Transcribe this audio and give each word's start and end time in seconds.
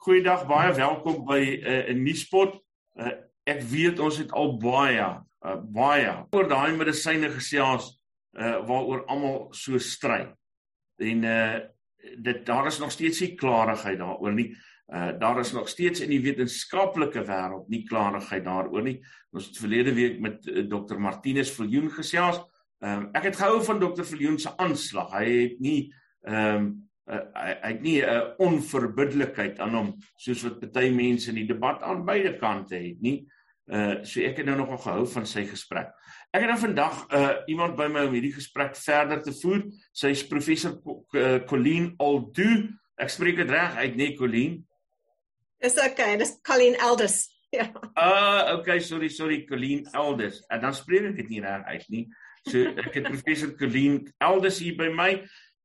Goeiedag, 0.00 0.46
baie 0.48 0.72
welkom 0.74 1.24
by 1.24 1.40
'n 1.40 1.96
uh, 1.96 1.96
nuuspot. 1.96 2.56
Uh, 2.96 3.12
ek 3.44 3.62
weet 3.62 4.00
ons 4.00 4.18
het 4.18 4.32
al 4.32 4.56
baie 4.60 5.04
uh, 5.04 5.56
baie 5.72 6.10
oor 6.30 6.48
daai 6.48 6.76
medisyne 6.76 7.30
gesels 7.32 7.90
uh, 8.36 8.60
waaroor 8.66 9.04
almal 9.06 9.48
so 9.52 9.78
stry. 9.78 10.26
En 10.98 11.24
uh, 11.24 11.58
dit 12.16 12.46
daar 12.46 12.66
is 12.66 12.78
nog 12.78 12.92
steeds 12.92 13.20
nie 13.20 13.34
klarigheid 13.34 13.98
daaroor 13.98 14.34
nie. 14.34 14.50
Uh, 14.88 15.12
daar 15.18 15.40
is 15.40 15.52
nog 15.52 15.68
steeds 15.68 16.00
in 16.00 16.10
die 16.10 16.22
wetenskaplike 16.22 17.22
wêreld 17.24 17.68
nie 17.68 17.84
klarigheid 17.86 18.44
daaroor 18.44 18.82
nie. 18.82 18.98
Ons 19.30 19.46
het 19.46 19.58
verlede 19.62 19.94
week 19.94 20.20
met 20.20 20.46
uh, 20.46 20.66
Dr 20.66 20.98
Martinus 20.98 21.52
Viljoen 21.54 21.90
gesels. 21.90 22.40
Um, 22.80 23.10
ek 23.12 23.30
het 23.30 23.36
gehou 23.36 23.60
van 23.64 23.80
Dr 23.80 24.04
Viljoen 24.04 24.38
se 24.38 24.56
aanslag. 24.56 25.12
Hy 25.12 25.26
het 25.30 25.58
nie 25.60 25.80
ehm 26.26 26.56
um, 26.56 26.70
uh, 27.10 27.24
hy, 27.34 27.52
hy 27.62 27.72
het 27.74 27.82
nie 27.82 27.98
'n 28.00 28.08
uh, 28.08 28.22
onverbiddelikheid 28.46 29.60
aan 29.60 29.74
hom 29.74 29.92
soos 30.16 30.44
wat 30.46 30.72
baie 30.72 30.92
mense 30.94 31.30
in 31.30 31.40
die 31.42 31.50
debat 31.50 31.82
aan 31.82 32.04
beide 32.04 32.36
kante 32.38 32.76
het 32.76 33.00
nie. 33.02 33.26
Uh 33.70 34.02
so 34.02 34.18
ek 34.26 34.40
het 34.40 34.46
nou 34.46 34.56
nogal 34.58 34.80
gehou 34.82 35.04
van 35.06 35.26
sy 35.26 35.44
gesprek. 35.46 35.92
Ek 36.34 36.42
het 36.42 36.50
nou 36.50 36.58
vandag 36.58 37.04
uh 37.14 37.36
iemand 37.46 37.76
by 37.78 37.86
my 37.86 38.06
om 38.08 38.16
hierdie 38.16 38.34
gesprek 38.34 38.74
verder 38.76 39.22
te 39.22 39.32
voer. 39.42 39.62
Sy 39.92 40.10
is 40.10 40.26
professor 40.26 40.74
uh, 41.14 41.38
Colleen 41.46 41.94
Aldu. 41.98 42.66
Ek 42.98 43.12
spreek 43.14 43.36
dit 43.36 43.50
reg 43.50 43.76
uit, 43.76 43.94
nee 43.96 44.16
Colleen. 44.18 44.58
Dis 45.62 45.78
okay, 45.78 46.16
dis 46.18 46.38
Colleen 46.42 46.78
Elders. 46.78 47.28
Ja. 47.50 47.64
Uh 47.98 48.58
okay, 48.58 48.78
sorry, 48.78 49.08
sorry 49.08 49.44
Colleen 49.44 49.82
Elders. 49.90 50.36
En 50.54 50.60
dan 50.62 50.74
spreek 50.74 51.08
ek 51.08 51.16
dit 51.16 51.32
nie 51.32 51.40
reg 51.42 51.64
uit 51.66 51.88
nie. 51.90 52.04
So 52.46 52.62
ek 52.78 52.94
het 52.94 53.08
professor 53.08 53.50
Colleen 53.58 54.04
Elders 54.22 54.60
hier 54.62 54.76
by 54.78 54.86
my. 54.94 55.08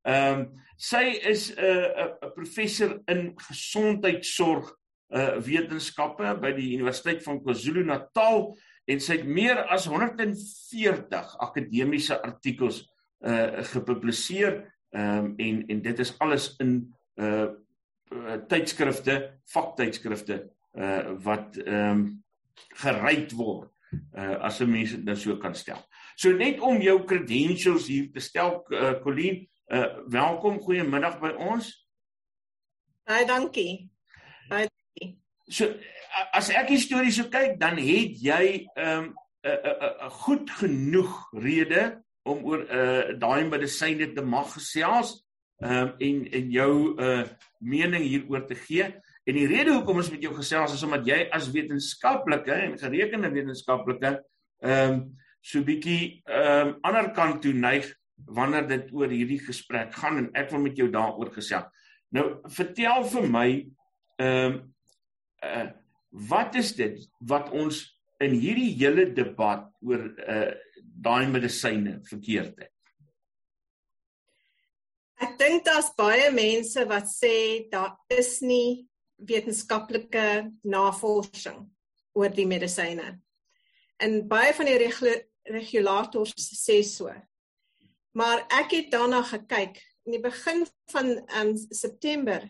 Ehm 0.06 0.40
um, 0.40 0.46
sy 0.76 1.18
is 1.26 1.50
'n 1.56 1.64
uh, 1.64 2.14
'n 2.22 2.32
professor 2.34 3.00
in 3.10 3.32
gesondheidsorg 3.48 4.68
uh 5.10 5.38
wetenskappe 5.38 6.34
by 6.42 6.52
die 6.54 6.74
Universiteit 6.74 7.22
van 7.24 7.40
KwaZulu-Natal 7.42 8.56
en 8.86 9.00
sy 9.02 9.16
het 9.18 9.26
meer 9.26 9.62
as 9.70 9.86
140 9.86 11.36
akademiese 11.46 12.18
artikels 12.22 12.82
uh 13.26 13.62
gepubliseer 13.72 14.60
um, 14.90 15.34
en 15.38 15.64
en 15.66 15.82
dit 15.82 15.98
is 15.98 16.12
alles 16.18 16.54
in 16.62 16.76
uh 17.16 17.48
tydskrifte, 18.48 19.16
vaktydskrifte 19.50 20.42
uh 20.78 21.16
wat 21.24 21.58
ehm 21.64 21.90
um, 21.90 22.06
gereid 22.82 23.32
word 23.32 23.72
uh 24.14 24.38
as 24.46 24.60
'n 24.60 24.70
mens 24.70 24.94
dit 24.94 25.04
nou 25.04 25.16
so 25.16 25.36
kan 25.36 25.54
stel. 25.54 25.82
So 26.16 26.32
net 26.32 26.60
om 26.60 26.80
jou 26.80 27.04
credentials 27.04 27.86
hier 27.86 28.12
te 28.12 28.20
stel 28.20 28.62
uh 28.70 29.00
Colleen, 29.02 29.48
Uh 29.66 29.86
welkom, 30.06 30.60
goeiemiddag 30.62 31.16
by 31.18 31.32
ons. 31.42 31.72
Baie 33.02 33.24
dankie. 33.26 33.88
Baie 34.46 34.68
dankie. 34.70 35.08
So 35.50 35.74
as 36.30 36.52
ek 36.54 36.70
die 36.70 36.78
storie 36.78 37.10
so 37.10 37.26
kyk, 37.32 37.56
dan 37.58 37.80
het 37.82 38.14
jy 38.22 38.62
'n 38.62 38.78
um, 38.78 39.08
'n 39.42 39.56
'n 40.06 40.10
goed 40.22 40.50
genoeg 40.60 41.16
rede 41.34 41.98
om 42.22 42.46
oor 42.46 42.62
uh 42.62 43.18
daai 43.18 43.42
medisyne 43.50 44.12
te 44.14 44.22
mag 44.22 44.54
gesels 44.54 45.26
um 45.58 45.98
en 45.98 46.22
en 46.30 46.50
jou 46.50 46.94
uh 47.02 47.26
mening 47.58 48.06
hieroor 48.06 48.46
te 48.46 48.54
gee. 48.54 48.86
En 49.26 49.34
die 49.34 49.50
rede 49.50 49.74
hoekom 49.74 49.98
ons 49.98 50.14
met 50.14 50.22
jou 50.22 50.34
gesels 50.34 50.78
is 50.78 50.82
omdat 50.82 51.06
jy 51.06 51.26
as 51.30 51.50
wetenskaplike 51.50 52.54
en 52.54 52.78
gerekende 52.78 53.34
wetenskaplike 53.34 54.22
um 54.62 55.18
so 55.42 55.58
bietjie 55.58 56.22
um 56.22 56.78
ander 56.82 57.10
kant 57.10 57.42
toe 57.42 57.52
neig 57.52 57.90
wanneer 58.24 58.68
dit 58.68 58.92
oor 58.92 59.12
hierdie 59.12 59.40
gesprek 59.42 59.94
gaan 59.94 60.18
en 60.22 60.30
ek 60.34 60.50
wil 60.50 60.64
met 60.64 60.78
jou 60.78 60.88
daaroor 60.90 61.32
gesels. 61.34 61.68
Nou 62.14 62.40
vertel 62.54 63.04
vir 63.12 63.28
my 63.30 63.48
ehm 64.22 64.56
uh, 64.56 64.62
uh, 65.44 65.66
wat 66.30 66.54
is 66.56 66.72
dit 66.72 67.02
wat 67.28 67.50
ons 67.52 67.82
in 68.24 68.32
hierdie 68.32 68.72
hele 68.78 69.10
debat 69.12 69.68
oor 69.84 70.08
uh 70.16 70.54
daai 70.96 71.28
medisyne 71.28 71.98
verkeerd 72.08 72.56
het? 72.56 72.72
Ek 75.20 75.36
dink 75.36 75.64
daar's 75.66 75.90
baie 75.96 76.30
mense 76.32 76.82
wat 76.88 77.10
sê 77.12 77.68
daar 77.72 77.92
is 78.12 78.38
nie 78.40 78.86
wetenskaplike 79.28 80.26
navorsing 80.64 81.62
oor 82.16 82.32
die 82.32 82.48
medisyne. 82.48 83.18
En 84.00 84.18
baie 84.28 84.52
van 84.56 84.68
die 84.68 84.78
regulators 85.52 86.34
sê 86.52 86.82
so. 86.84 87.12
Maar 88.16 88.46
ek 88.48 88.70
het 88.72 88.90
daarna 88.90 89.22
gekyk. 89.22 89.76
In 90.08 90.14
die 90.16 90.22
begin 90.24 90.64
van 90.92 91.06
um, 91.36 91.52
September 91.68 92.40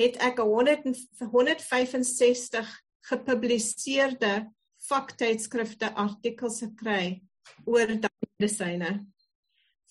het 0.00 0.16
ek 0.18 0.38
165 0.42 2.80
gepubliseerde 3.06 4.50
vaktydskrifte 4.88 5.92
artikels 5.94 6.58
gekry 6.64 7.22
oor 7.64 7.86
medisyne. 8.40 9.06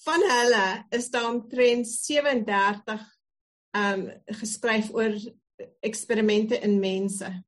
Van 0.04 0.22
hulle 0.32 0.86
is 0.98 1.10
daar 1.14 1.30
omtrent 1.30 1.88
37 1.88 3.02
um 3.78 4.02
geskryf 4.26 4.90
oor 4.92 5.16
eksperimente 5.80 6.60
in 6.60 6.80
mense. 6.80 7.44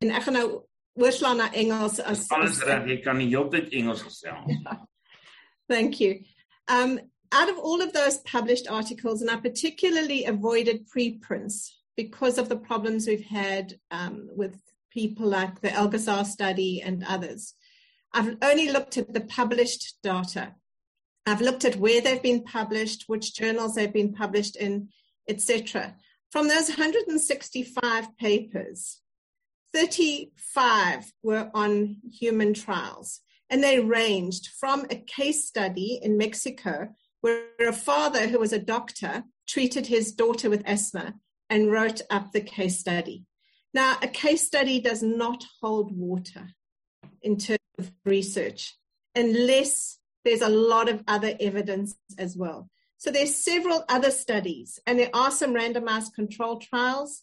En 0.00 0.10
ek 0.16 0.22
gaan 0.28 0.38
nou 0.38 0.64
oorslaan 0.96 1.36
na 1.42 1.50
Engels 1.52 2.00
as 2.00 2.24
alles 2.32 2.62
reg, 2.64 2.88
jy 2.88 3.00
kan 3.04 3.20
nie 3.20 3.28
heeltyd 3.34 3.68
Engels 3.76 4.00
gesels. 4.06 4.48
Thank 5.68 6.00
you. 6.00 6.24
Um, 6.68 7.00
out 7.32 7.48
of 7.48 7.58
all 7.58 7.82
of 7.82 7.92
those 7.92 8.18
published 8.18 8.68
articles, 8.68 9.20
and 9.20 9.30
I 9.30 9.36
particularly 9.36 10.24
avoided 10.24 10.86
preprints 10.88 11.76
because 11.96 12.38
of 12.38 12.48
the 12.48 12.56
problems 12.56 13.06
we've 13.06 13.24
had 13.24 13.78
um, 13.90 14.28
with 14.34 14.58
people 14.90 15.26
like 15.26 15.60
the 15.60 15.68
Elgazzar 15.68 16.24
study 16.24 16.82
and 16.82 17.04
others. 17.04 17.54
I've 18.12 18.36
only 18.42 18.70
looked 18.70 18.96
at 18.96 19.12
the 19.12 19.20
published 19.20 19.96
data. 20.02 20.54
I've 21.26 21.40
looked 21.40 21.64
at 21.64 21.76
where 21.76 22.00
they've 22.00 22.22
been 22.22 22.44
published, 22.44 23.04
which 23.06 23.34
journals 23.34 23.74
they've 23.74 23.92
been 23.92 24.14
published 24.14 24.56
in, 24.56 24.88
etc. 25.28 25.96
From 26.30 26.48
those 26.48 26.68
165 26.68 28.16
papers, 28.16 29.00
35 29.74 31.12
were 31.22 31.50
on 31.52 31.96
human 32.10 32.54
trials. 32.54 33.20
And 33.50 33.62
they 33.62 33.78
ranged 33.78 34.48
from 34.58 34.86
a 34.90 34.96
case 34.96 35.44
study 35.44 36.00
in 36.02 36.18
Mexico 36.18 36.88
where 37.20 37.46
a 37.60 37.72
father 37.72 38.26
who 38.26 38.38
was 38.38 38.52
a 38.52 38.58
doctor 38.58 39.24
treated 39.46 39.86
his 39.86 40.12
daughter 40.12 40.50
with 40.50 40.66
asthma 40.66 41.14
and 41.48 41.70
wrote 41.70 42.00
up 42.10 42.32
the 42.32 42.40
case 42.40 42.78
study. 42.78 43.24
Now, 43.72 43.96
a 44.02 44.08
case 44.08 44.46
study 44.46 44.80
does 44.80 45.02
not 45.02 45.44
hold 45.60 45.96
water 45.96 46.48
in 47.22 47.36
terms 47.36 47.58
of 47.78 47.92
research 48.04 48.76
unless 49.14 49.98
there's 50.24 50.42
a 50.42 50.48
lot 50.48 50.88
of 50.88 51.02
other 51.06 51.36
evidence 51.40 51.94
as 52.18 52.36
well. 52.36 52.68
So 52.98 53.10
there's 53.10 53.34
several 53.34 53.84
other 53.88 54.10
studies 54.10 54.78
and 54.86 54.98
there 54.98 55.10
are 55.14 55.30
some 55.30 55.54
randomized 55.54 56.14
control 56.14 56.58
trials 56.58 57.22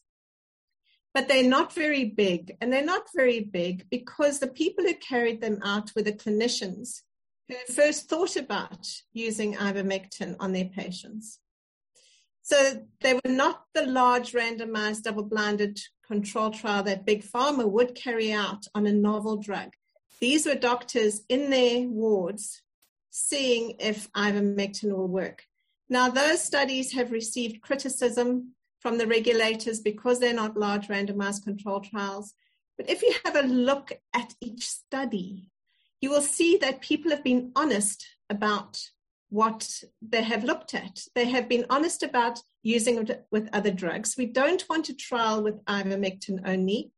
but 1.14 1.28
they're 1.28 1.48
not 1.48 1.74
very 1.74 2.06
big. 2.06 2.58
And 2.60 2.74
they're 2.74 2.84
not 2.84 3.08
very 3.16 3.42
big 3.42 3.88
because 3.90 4.40
the 4.40 4.48
people 4.48 4.84
who 4.84 4.96
carried 4.96 5.42
them 5.42 5.60
out 5.64 5.92
were 5.96 6.02
the 6.02 6.14
clinicians 6.14 7.02
who 7.48 7.56
first 7.74 8.10
thought 8.10 8.36
about 8.36 8.88
using 9.14 9.56
ivermectin 9.56 10.36
on 10.40 10.54
their 10.54 10.66
patients. 10.66 11.40
So 12.42 12.86
they 13.02 13.14
were 13.14 13.32
not 13.32 13.64
the 13.74 13.86
large 13.86 14.34
randomized 14.34 15.04
double 15.04 15.24
blinded 15.24 15.80
control 16.06 16.52
trial 16.52 16.84
that 16.84 17.06
Big 17.06 17.24
Pharma 17.24 17.70
would 17.70 17.96
carry 17.96 18.34
out 18.34 18.68
on 18.76 18.86
a 18.86 18.92
novel 18.92 19.38
drug. 19.38 19.70
These 20.20 20.46
were 20.46 20.56
doctors 20.56 21.22
in 21.30 21.50
their 21.50 21.88
wards 21.88 22.62
seeing 23.12 23.76
if 23.80 24.12
ivermectin 24.14 24.92
will 24.92 25.08
work. 25.08 25.44
Now, 25.90 26.10
those 26.10 26.44
studies 26.44 26.94
have 26.94 27.12
received 27.12 27.62
criticism 27.62 28.56
from 28.84 28.98
the 28.98 29.08
regulators 29.08 29.80
because 29.80 30.20
they're 30.20 30.34
not 30.34 30.58
large 30.58 30.90
randomized 30.90 31.44
control 31.46 31.80
trials. 31.80 32.34
But 32.78 32.90
if 32.90 33.02
you 33.02 33.16
have 33.24 33.38
a 33.38 33.48
look 33.48 33.94
at 34.14 34.36
each 34.42 34.68
study, 34.68 35.50
you 36.02 36.10
will 36.10 36.22
see 36.22 36.58
that 36.58 36.82
people 36.82 37.10
have 37.12 37.24
been 37.24 37.54
honest 37.56 38.06
about 38.30 38.90
what 39.30 39.84
they 40.02 40.22
have 40.22 40.44
looked 40.44 40.76
at. 40.76 41.00
They 41.16 41.26
have 41.30 41.48
been 41.48 41.66
honest 41.70 42.04
about 42.04 42.42
using 42.62 42.98
it 42.98 43.26
with 43.32 43.50
other 43.54 43.72
drugs. 43.72 44.16
We 44.18 44.26
don't 44.26 44.66
want 44.70 44.90
a 44.90 44.94
trial 44.94 45.42
with 45.42 45.64
ivermectin 45.64 46.42
only. 46.46 46.92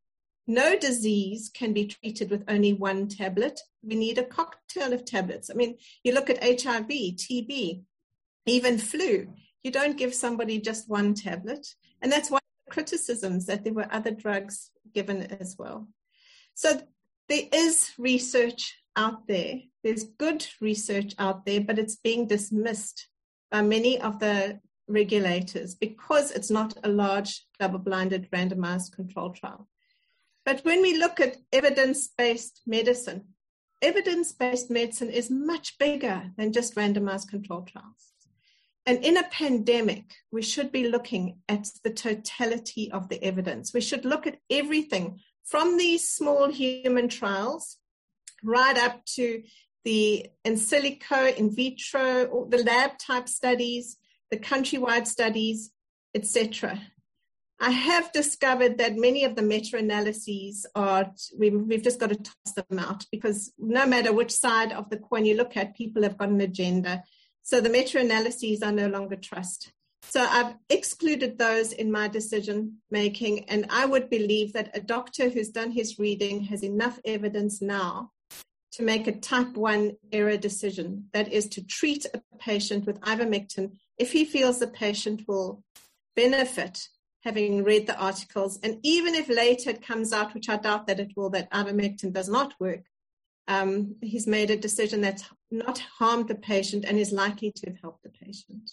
No 0.48 0.76
disease 0.76 1.52
can 1.54 1.72
be 1.72 1.86
treated 1.86 2.32
with 2.32 2.46
only 2.48 2.74
one 2.74 3.08
tablet. 3.08 3.60
We 3.84 3.96
need 3.96 4.18
a 4.18 4.24
cocktail 4.24 4.92
of 4.92 5.06
tablets. 5.06 5.52
I 5.52 5.54
mean, 5.54 5.78
you 6.04 6.14
look 6.14 6.32
at 6.32 6.44
HIV, 6.44 6.88
TB, 6.88 7.84
even 8.48 8.78
flu 8.80 9.28
you 9.66 9.72
don't 9.72 9.98
give 9.98 10.14
somebody 10.14 10.60
just 10.60 10.88
one 10.88 11.16
tablet. 11.16 11.68
And 12.00 12.12
that's 12.12 12.30
one 12.30 12.38
of 12.38 12.68
the 12.68 12.72
criticisms 12.72 13.48
that 13.48 13.64
there 13.64 13.74
were 13.74 13.88
other 13.92 14.12
drugs 14.12 14.70
given 14.94 15.24
as 15.24 15.56
well. 15.58 15.88
So 16.54 16.84
there 17.30 17.48
is 17.52 17.92
research 17.98 18.78
out 18.96 19.28
there. 19.28 19.62
There's 19.84 20.04
good 20.04 20.46
research 20.62 21.16
out 21.18 21.48
there, 21.48 21.62
but 21.62 21.80
it's 21.80 21.96
being 21.96 22.28
dismissed 22.28 23.08
by 23.50 23.64
many 23.64 24.00
of 24.00 24.20
the 24.20 24.60
regulators 24.88 25.74
because 25.74 26.30
it's 26.30 26.52
not 26.52 26.78
a 26.84 26.90
large 26.90 27.44
double-blinded 27.60 28.30
randomized 28.30 28.92
control 28.92 29.32
trial. 29.32 29.68
But 30.46 30.64
when 30.64 30.84
we 30.84 30.96
look 30.96 31.20
at 31.20 31.38
evidence-based 31.52 32.62
medicine, 32.68 33.30
evidence-based 33.82 34.70
medicine 34.70 35.10
is 35.10 35.32
much 35.32 35.80
bigger 35.80 36.30
than 36.38 36.54
just 36.54 36.76
randomized 36.76 37.30
control 37.30 37.64
trials. 37.64 38.12
And 38.86 39.04
in 39.04 39.18
a 39.18 39.24
pandemic, 39.24 40.14
we 40.32 40.42
should 40.42 40.72
be 40.72 40.88
looking 40.88 41.40
at 41.50 41.70
the 41.84 41.90
totality 41.90 42.92
of 42.92 43.10
the 43.10 43.24
evidence. 43.24 43.74
We 43.74 43.82
should 43.82 44.06
look 44.06 44.28
at 44.28 44.38
everything 44.50 45.20
from 45.44 45.78
these 45.78 46.08
small 46.08 46.50
human 46.50 47.10
trials 47.10 47.78
right 48.44 48.78
up 48.78 49.04
to 49.06 49.44
the 49.84 50.28
in 50.44 50.54
silico, 50.54 51.36
in 51.36 51.56
vitro, 51.56 52.48
the 52.50 52.64
lab 52.64 52.98
type 53.00 53.28
studies, 53.28 53.98
the 54.32 54.38
countrywide 54.38 55.08
studies, 55.08 55.72
etc. 56.14 56.80
I 57.60 57.72
have 57.72 58.12
discovered 58.12 58.78
that 58.80 58.98
many 58.98 59.24
of 59.24 59.36
the 59.36 59.42
meta 59.42 59.78
analyses 59.78 60.66
are, 60.76 61.12
we've, 61.38 61.54
we've, 61.54 61.84
just 61.84 62.00
got 62.00 62.10
to 62.10 62.16
toss 62.16 62.54
them 62.54 62.80
out 62.80 63.06
because 63.12 63.54
no 63.58 63.86
matter 63.86 64.12
which 64.12 64.32
side 64.32 64.74
of 64.74 64.90
the 64.90 64.98
coin 64.98 65.26
you 65.26 65.36
look 65.36 65.56
at, 65.56 65.76
people 65.76 66.04
have 66.04 66.18
got 66.18 66.30
an 66.30 66.42
agenda. 66.42 67.04
So 67.46 67.62
the 67.62 67.70
meta 67.70 68.00
analyses 68.00 68.64
are 68.64 68.72
no 68.72 68.88
longer 68.88 69.16
trust. 69.16 69.72
So 70.02 70.26
I've 70.28 70.56
excluded 70.68 71.38
those 71.38 71.74
in 71.74 71.92
my 71.92 72.08
decision 72.08 72.78
making, 72.90 73.48
and 73.50 73.68
I 73.70 73.86
would 73.86 74.10
believe 74.10 74.54
that 74.54 74.76
a 74.76 74.82
doctor 74.82 75.30
who's 75.30 75.50
done 75.50 75.70
his 75.70 76.00
reading 76.00 76.46
has 76.46 76.64
enough 76.64 77.00
evidence 77.06 77.62
now 77.62 78.10
to 78.72 78.82
make 78.82 79.06
a 79.06 79.12
type 79.12 79.56
1 79.56 79.96
error 80.12 80.38
decision. 80.38 81.10
That 81.14 81.32
is 81.32 81.48
to 81.50 81.64
treat 81.64 82.08
a 82.16 82.22
patient 82.40 82.88
with 82.88 83.00
ivermectin 83.02 83.74
if 84.00 84.12
he 84.12 84.26
feels 84.26 84.58
the 84.58 84.68
patient 84.68 85.28
will 85.28 85.64
benefit 86.16 86.88
having 87.24 87.64
read 87.64 87.86
the 87.86 87.98
articles. 88.00 88.60
And 88.64 88.80
even 88.82 89.14
if 89.14 89.30
later 89.30 89.70
it 89.70 89.86
comes 89.86 90.14
out, 90.14 90.34
which 90.34 90.50
I 90.50 90.58
doubt 90.58 90.88
that 90.88 91.00
it 91.00 91.12
will, 91.16 91.30
that 91.30 91.52
ivermectin 91.52 92.12
does 92.12 92.28
not 92.28 92.56
work, 92.60 92.86
um, 93.48 93.98
he's 94.02 94.26
made 94.26 94.50
a 94.50 94.58
decision 94.58 95.02
that's 95.02 95.24
not 95.52 95.80
harmed 95.80 96.28
the 96.28 96.36
patient 96.36 96.86
and 96.86 96.98
is 96.98 97.12
likely 97.12 97.52
to 97.56 97.70
have 97.70 97.80
helped 97.82 98.04
the 98.04 98.10
patient. 98.10 98.70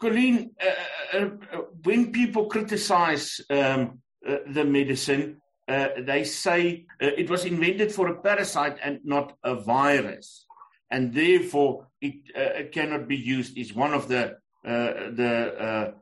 Colleen, 0.00 0.50
uh, 0.60 1.16
uh, 1.16 1.30
uh 1.52 1.56
when 1.84 2.12
people 2.12 2.46
criticize 2.46 3.40
um, 3.50 4.00
uh, 4.26 4.36
the 4.48 4.64
medicine, 4.64 5.42
uh, 5.68 5.88
they 6.00 6.24
say 6.24 6.86
uh, 7.00 7.06
it 7.16 7.30
was 7.30 7.44
invented 7.44 7.92
for 7.92 8.08
a 8.08 8.20
parasite 8.20 8.78
and 8.82 8.98
not 9.04 9.36
a 9.44 9.54
virus, 9.54 10.46
and 10.90 11.14
therefore 11.14 11.86
it, 12.00 12.14
uh, 12.36 12.68
cannot 12.72 13.06
be 13.06 13.16
used. 13.16 13.56
Is 13.56 13.72
one 13.72 13.94
of 13.94 14.08
the 14.08 14.36
uh, 14.64 15.10
the 15.20 15.94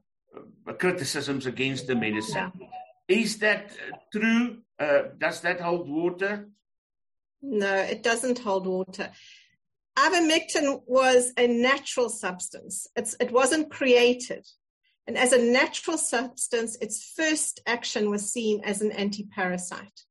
uh, 0.67 0.73
criticisms 0.75 1.47
against 1.47 1.87
the 1.87 1.95
medicine. 1.95 2.53
Yeah. 2.59 2.67
Is 3.09 3.39
that 3.39 3.73
true? 4.13 4.59
does 5.19 5.43
that 5.43 5.61
hold 5.61 5.91
water? 5.91 6.49
No, 7.43 7.75
it 7.75 8.03
doesn't 8.03 8.39
hold 8.39 8.67
water. 8.67 9.11
Ivermectin 9.99 10.83
was 10.87 11.33
a 11.37 11.47
natural 11.47 12.09
substance. 12.09 12.87
It's, 12.97 13.17
it 13.21 13.33
wasn't 13.33 13.71
created. 13.71 14.47
And 15.07 15.19
as 15.19 15.33
a 15.33 15.43
natural 15.43 15.99
substance, 15.99 16.77
its 16.81 17.13
first 17.17 17.61
action 17.67 18.11
was 18.11 18.33
seen 18.33 18.63
as 18.65 18.81
an 18.81 18.93
anti-parasite. 18.93 20.05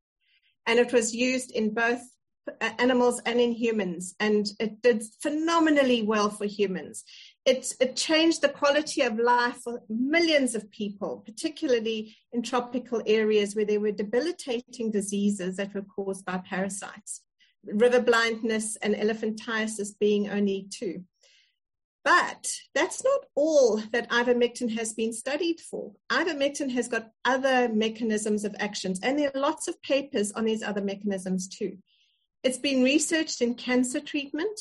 And 0.65 0.79
it 0.79 0.91
was 0.91 1.15
used 1.15 1.51
in 1.51 1.73
both 1.73 2.01
uh, 2.61 2.69
animals 2.79 3.21
and 3.25 3.39
in 3.39 3.51
humans. 3.51 4.15
And 4.19 4.47
it 4.59 4.81
did 4.81 5.03
phenomenally 5.21 6.01
well 6.01 6.29
for 6.29 6.45
humans. 6.45 7.03
It, 7.45 7.73
it 7.79 7.95
changed 7.95 8.41
the 8.41 8.49
quality 8.49 9.01
of 9.01 9.17
life 9.17 9.57
for 9.63 9.81
millions 9.89 10.55
of 10.55 10.69
people, 10.69 11.23
particularly 11.25 12.15
in 12.31 12.41
tropical 12.41 13.01
areas 13.05 13.55
where 13.55 13.65
there 13.65 13.79
were 13.79 13.91
debilitating 13.91 14.91
diseases 14.91 15.57
that 15.57 15.73
were 15.73 15.81
caused 15.95 16.25
by 16.25 16.37
parasites. 16.37 17.21
River 17.65 18.01
blindness 18.01 18.75
and 18.77 18.93
elephantiasis 18.93 19.97
being 19.99 20.29
only 20.29 20.67
two. 20.69 21.03
But 22.05 22.49
that's 22.73 23.03
not 23.03 23.25
all 23.35 23.77
that 23.91 24.09
ivermectin 24.09 24.77
has 24.77 24.93
been 24.93 25.13
studied 25.13 25.59
for. 25.59 25.93
Ivermectin 26.09 26.71
has 26.71 26.87
got 26.87 27.11
other 27.25 27.69
mechanisms 27.69 28.45
of 28.45 28.55
actions, 28.57 28.99
and 29.03 29.19
there 29.19 29.31
are 29.35 29.39
lots 29.39 29.67
of 29.67 29.81
papers 29.81 30.31
on 30.31 30.45
these 30.45 30.63
other 30.63 30.81
mechanisms 30.81 31.47
too. 31.47 31.77
It's 32.43 32.57
been 32.57 32.83
researched 32.83 33.41
in 33.41 33.55
cancer 33.55 33.99
treatment, 33.99 34.59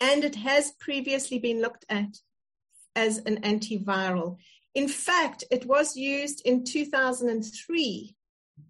and 0.00 0.24
it 0.24 0.36
has 0.36 0.72
previously 0.80 1.38
been 1.38 1.60
looked 1.60 1.84
at 1.88 2.18
as 2.96 3.18
an 3.18 3.40
antiviral. 3.42 4.36
In 4.74 4.88
fact, 4.88 5.44
it 5.50 5.66
was 5.66 5.96
used 5.96 6.42
in 6.44 6.64
2003 6.64 8.16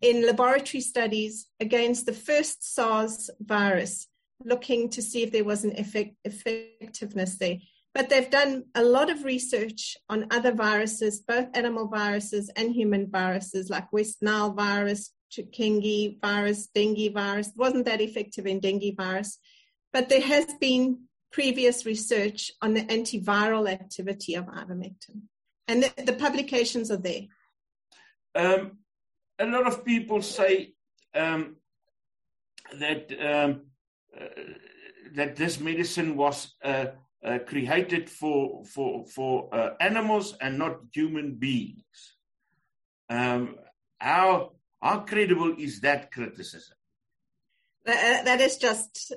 in 0.03 0.27
laboratory 0.27 0.81
studies 0.81 1.47
against 1.59 2.07
the 2.07 2.13
first 2.13 2.75
SARS 2.75 3.31
virus 3.41 4.09
looking 4.45 4.89
to 4.89 5.03
see 5.03 5.23
if 5.23 5.33
there 5.33 5.45
was 5.45 5.65
an 5.65 5.79
effect, 5.79 6.15
effectiveness 6.25 7.37
there. 7.37 7.59
But 7.95 8.09
they've 8.09 8.31
done 8.31 8.65
a 8.75 8.85
lot 8.85 9.11
of 9.11 9.25
research 9.25 9.97
on 10.09 10.27
other 10.31 10.53
viruses, 10.53 11.21
both 11.21 11.49
animal 11.55 11.89
viruses 11.89 12.51
and 12.57 12.73
human 12.73 13.11
viruses, 13.11 13.69
like 13.69 13.93
West 13.93 14.19
Nile 14.23 14.53
virus, 14.53 15.13
Chikungunya 15.33 16.21
virus, 16.21 16.69
dengue 16.69 17.13
virus. 17.13 17.49
It 17.49 17.57
wasn't 17.57 17.85
that 17.87 18.01
effective 18.01 18.47
in 18.47 18.61
dengue 18.61 18.97
virus, 18.97 19.39
but 19.93 20.09
there 20.09 20.21
has 20.21 20.47
been 20.61 21.01
previous 21.33 21.87
research 21.87 22.51
on 22.61 22.75
the 22.75 22.85
antiviral 22.85 23.71
activity 23.71 24.35
of 24.35 24.47
ivermectin, 24.47 25.23
and 25.69 25.83
the, 25.83 26.05
the 26.05 26.13
publications 26.13 26.91
are 26.91 26.97
there. 26.97 27.23
Um, 28.35 28.79
a 29.39 29.47
lot 29.47 29.67
of 29.67 29.85
people 29.85 30.23
say 30.23 30.75
um, 31.15 31.57
that 32.79 33.11
um, 33.21 33.63
uh, 34.19 34.27
that 35.15 35.37
this 35.37 35.61
medicine 35.61 36.17
was 36.17 36.55
uh, 36.65 36.87
uh, 37.25 37.39
created 37.47 38.09
for 38.09 38.65
for 38.65 39.07
for 39.07 39.55
uh, 39.55 39.71
animals 39.81 40.37
and 40.41 40.59
not 40.59 40.79
human 40.93 41.35
beings. 41.35 42.17
Um, 43.09 43.57
how 43.99 44.53
how 44.81 45.01
credible 45.01 45.55
is 45.59 45.81
that 45.81 46.13
criticism? 46.13 46.77
That, 47.91 48.25
that 48.27 48.41
is 48.41 48.57
just 48.57 49.13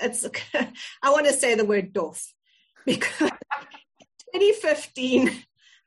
it's. 0.00 0.24
I 1.02 1.10
want 1.10 1.26
to 1.26 1.32
say 1.32 1.54
the 1.54 1.64
word 1.64 1.92
"dof" 1.92 2.24
because 2.86 3.30
2015. 4.34 5.30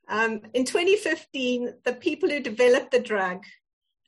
Um, 0.07 0.41
in 0.53 0.65
2015, 0.65 1.77
the 1.83 1.93
people 1.93 2.29
who 2.29 2.39
developed 2.39 2.91
the 2.91 2.99
drug, 2.99 3.43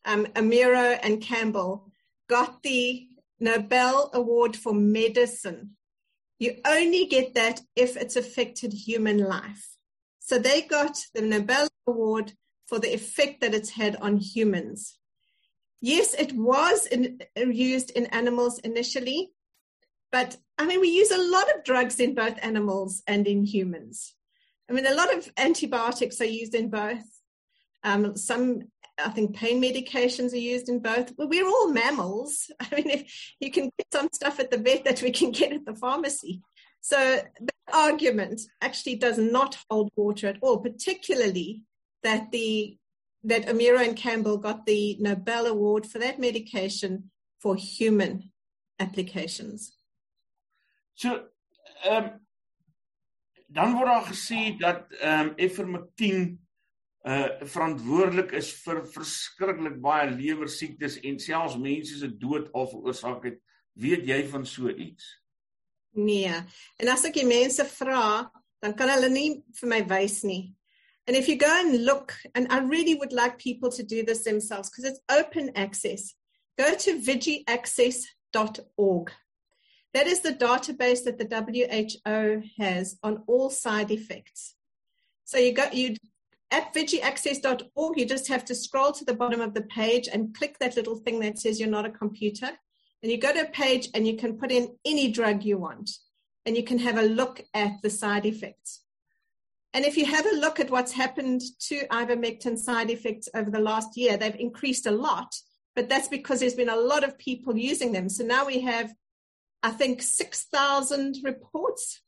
um, 0.06 0.28
Omura 0.36 1.00
and 1.02 1.20
Campbell, 1.20 1.92
got 2.30 2.62
the 2.62 3.08
Nobel 3.40 4.12
Award 4.14 4.56
for 4.56 4.74
Medicine. 4.74 5.72
You 6.38 6.58
only 6.68 7.06
get 7.06 7.34
that 7.34 7.62
if 7.76 7.98
it's 7.98 8.16
affected 8.16 8.74
human 8.74 9.18
life. 9.18 9.70
So 10.20 10.38
they 10.38 10.62
got 10.62 11.00
the 11.16 11.24
Nobel 11.24 11.68
Award 11.88 12.34
for 12.68 12.78
the 12.78 12.94
effect 12.94 13.42
that 13.42 13.56
it's 13.56 13.72
had 13.72 13.96
on 13.96 14.18
humans. 14.18 15.00
Yes, 15.82 16.14
it 16.16 16.34
was 16.34 16.88
in, 16.88 17.20
used 17.36 17.92
in 17.92 18.08
animals 18.08 18.60
initially, 18.60 19.32
but 20.12 20.38
I 20.58 20.66
mean, 20.66 20.82
we 20.82 20.90
use 20.90 21.12
a 21.12 21.22
lot 21.22 21.54
of 21.54 21.64
drugs 21.64 22.00
in 22.00 22.16
both 22.16 22.38
animals 22.42 23.04
and 23.08 23.28
in 23.28 23.44
humans. 23.44 24.16
I 24.70 24.74
mean, 24.74 24.86
a 24.86 24.96
lot 24.96 25.16
of 25.16 25.32
antibiotics 25.38 26.20
are 26.20 26.26
used 26.26 26.56
in 26.56 26.70
both. 26.70 27.04
Um, 27.84 28.16
some 28.18 28.64
I 29.04 29.10
think 29.10 29.36
pain 29.36 29.62
medications 29.62 30.34
are 30.34 30.38
used 30.38 30.70
in 30.70 30.80
both. 30.80 31.14
Well, 31.18 31.30
we're 31.30 31.48
all 31.48 31.72
mammals. 31.72 32.50
I 32.60 32.76
mean, 32.76 32.90
if 32.90 33.34
you 33.40 33.52
can 33.52 33.66
get 33.78 33.88
some 33.94 34.10
stuff 34.12 34.40
at 34.40 34.50
the 34.50 34.58
vet 34.58 34.86
that 34.86 35.02
we 35.02 35.12
can 35.12 35.32
get 35.32 35.54
at 35.54 35.66
the 35.66 35.76
pharmacy. 35.76 36.42
So 36.82 37.22
the 37.40 37.54
argument 37.72 38.42
actually 38.62 38.96
does 38.96 39.18
not 39.18 39.58
hold 39.70 39.92
water 39.96 40.28
at 40.28 40.38
all, 40.42 40.58
particularly 40.60 41.64
that 42.04 42.32
the 42.32 42.78
that 43.28 43.50
Amiro 43.50 43.80
and 43.80 43.96
Campbell 43.96 44.38
got 44.38 44.66
the 44.66 44.98
Nobel 45.00 45.48
Award 45.48 45.86
for 45.86 46.00
that 46.00 46.20
medication 46.20 47.12
for 47.40 47.56
human 47.56 48.32
applications. 48.80 49.74
So, 50.96 51.26
um, 51.90 52.12
dan 53.48 53.74
word 53.78 53.88
daar 53.88 54.08
gesê 54.08 54.58
dat 54.60 54.92
ehm 55.00 55.30
um, 55.30 55.34
ivermectin 55.38 56.40
uh 57.08 57.30
verantwoordelik 57.48 58.32
is 58.36 58.50
vir 58.66 58.82
verskriklik 58.92 59.78
baie 59.82 60.10
lewer 60.12 60.50
siektes 60.52 60.98
en 61.00 61.20
selfs 61.20 61.56
mense 61.56 62.00
se 62.00 62.10
dood 62.20 62.50
al 62.54 62.68
veroorsaak 62.68 63.24
het. 63.24 63.40
Weet 63.74 64.08
jy 64.10 64.24
van 64.28 64.46
so 64.46 64.70
iets? 64.70 65.06
Nee. 65.96 66.34
En 66.82 66.92
as 66.92 67.06
ek 67.08 67.22
die 67.22 67.28
mense 67.30 67.64
vra, 67.70 68.28
dan 68.60 68.74
kan 68.76 68.90
hulle 68.90 69.10
nie 69.14 69.30
vir 69.60 69.70
my 69.70 69.82
wys 69.88 70.24
nie. 70.28 70.57
And 71.08 71.16
if 71.16 71.28
you 71.30 71.38
go 71.38 71.48
and 71.48 71.86
look, 71.86 72.14
and 72.36 72.48
I 72.50 72.60
really 72.60 72.96
would 72.96 73.14
like 73.14 73.38
people 73.38 73.72
to 73.72 73.82
do 73.82 74.04
this 74.04 74.26
themselves 74.26 74.70
because 74.70 74.84
it's 74.84 75.00
open 75.10 75.52
access, 75.56 76.14
go 76.58 76.76
to 76.76 77.00
vigiaccess.org. 77.00 79.12
That 79.94 80.08
is 80.08 80.20
the 80.20 80.34
database 80.34 81.06
that 81.06 81.18
the 81.18 82.04
WHO 82.06 82.44
has 82.62 82.98
on 83.02 83.24
all 83.26 83.50
side 83.50 83.90
effects. 83.90 84.56
So 85.24 85.38
you 85.38 85.54
go 85.54 85.70
you 85.72 85.96
at 86.52 86.74
vigiaccess.org, 86.74 87.98
you 87.98 88.06
just 88.06 88.28
have 88.28 88.44
to 88.46 88.56
scroll 88.56 88.92
to 88.92 89.06
the 89.06 89.14
bottom 89.14 89.42
of 89.42 89.54
the 89.54 89.64
page 89.64 90.08
and 90.12 90.36
click 90.36 90.58
that 90.60 90.76
little 90.76 90.98
thing 90.98 91.20
that 91.22 91.40
says 91.40 91.60
you're 91.60 91.70
not 91.70 91.86
a 91.86 91.90
computer. 91.90 92.52
And 93.02 93.12
you 93.12 93.18
go 93.18 93.34
to 93.34 93.42
a 93.42 93.50
page 93.50 93.90
and 93.94 94.08
you 94.08 94.18
can 94.18 94.38
put 94.38 94.52
in 94.52 94.76
any 94.86 95.12
drug 95.12 95.44
you 95.44 95.58
want 95.58 95.90
and 96.46 96.56
you 96.56 96.64
can 96.64 96.80
have 96.80 96.98
a 96.98 97.04
look 97.04 97.44
at 97.54 97.74
the 97.84 97.90
side 97.90 98.26
effects. 98.26 98.82
And 99.74 99.86
if 99.86 99.98
you 99.98 100.06
have 100.06 100.26
a 100.26 100.36
look 100.36 100.60
at 100.60 100.72
what's 100.72 100.92
happened 100.92 101.42
to 101.68 101.88
ivermectin 101.88 102.58
side 102.58 102.90
effects 102.90 103.30
over 103.36 103.52
the 103.52 103.60
last 103.60 103.98
year, 103.98 104.18
they've 104.18 104.36
increased 104.36 104.86
a 104.86 104.92
lot, 104.92 105.36
but 105.76 105.90
that's 105.90 106.08
because 106.08 106.40
there's 106.40 106.56
been 106.56 106.70
a 106.70 106.76
lot 106.76 107.04
of 107.04 107.18
people 107.18 107.56
using 107.58 107.92
them. 107.92 108.10
So 108.10 108.24
now 108.24 108.46
we 108.46 108.62
have, 108.62 108.94
I 109.62 109.72
think, 109.72 110.02
6,000 110.02 111.18
reports 111.24 112.02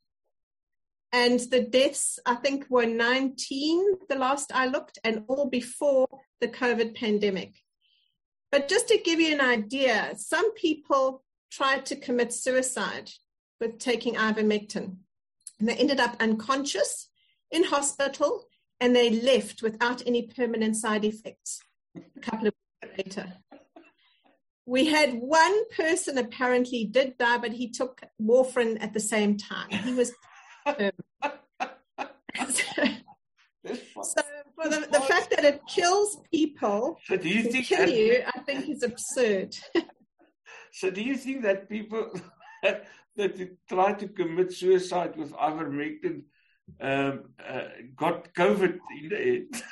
and 1.11 1.39
the 1.39 1.61
deaths, 1.61 2.19
I 2.25 2.35
think, 2.35 2.65
were 2.69 2.85
19 2.85 3.93
the 4.07 4.15
last 4.15 4.51
I 4.53 4.67
looked, 4.67 4.99
and 5.03 5.23
all 5.27 5.49
before 5.49 6.07
the 6.39 6.47
COVID 6.47 6.95
pandemic. 6.95 7.55
But 8.51 8.67
just 8.67 8.87
to 8.89 8.97
give 8.97 9.19
you 9.19 9.33
an 9.33 9.41
idea, 9.41 10.13
some 10.15 10.53
people 10.53 11.23
tried 11.51 11.85
to 11.87 11.95
commit 11.95 12.31
suicide 12.33 13.11
with 13.59 13.79
taking 13.79 14.15
ivermectin. 14.15 14.97
And 15.59 15.67
they 15.67 15.75
ended 15.75 15.99
up 15.99 16.15
unconscious 16.19 17.08
in 17.51 17.63
hospital 17.63 18.45
and 18.79 18.95
they 18.95 19.09
left 19.09 19.61
without 19.61 20.05
any 20.07 20.23
permanent 20.27 20.75
side 20.75 21.03
effects 21.03 21.59
a 21.95 22.19
couple 22.21 22.47
of 22.47 22.53
weeks 22.81 22.97
later. 22.97 23.33
We 24.65 24.85
had 24.85 25.15
one 25.15 25.69
person 25.71 26.17
apparently 26.17 26.85
did 26.85 27.17
die, 27.17 27.39
but 27.39 27.53
he 27.53 27.69
took 27.69 28.01
warfarin 28.21 28.81
at 28.81 28.93
the 28.93 28.99
same 28.99 29.35
time. 29.35 29.69
He 29.69 29.93
was 29.93 30.13
so 33.65 34.21
for 34.55 34.69
the, 34.69 34.87
the 34.91 35.01
fact 35.01 35.31
that 35.31 35.43
it 35.43 35.61
kills 35.67 36.17
people 36.31 36.97
so 37.05 37.17
do 37.17 37.29
you 37.29 37.43
think 37.43 37.65
kill 37.65 37.79
that, 37.79 37.93
you, 37.93 38.23
I 38.33 38.39
think 38.41 38.69
is 38.69 38.83
absurd. 38.83 39.55
so 40.71 40.89
do 40.89 41.01
you 41.01 41.15
think 41.15 41.43
that 41.43 41.69
people 41.69 42.11
that 42.63 43.59
try 43.67 43.93
to 43.93 44.07
commit 44.07 44.53
suicide 44.53 45.17
with 45.17 45.33
ivermectin 45.33 46.23
um, 46.79 47.23
uh, 47.39 47.61
got 47.95 48.33
COVID 48.33 48.79
in 49.01 49.09
the 49.09 49.19
end? 49.19 49.63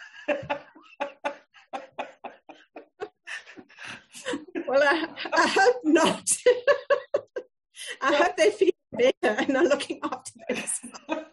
well, 4.68 4.84
I, 4.84 5.08
I 5.34 5.48
hope 5.48 5.82
not. 5.84 6.30
I 8.02 8.16
hope 8.16 8.38
they 8.38 8.52
feel 8.52 8.72
better 8.92 9.14
and 9.24 9.58
are 9.58 9.64
looking 9.64 10.00
after 10.04 10.32
themselves. 10.48 11.26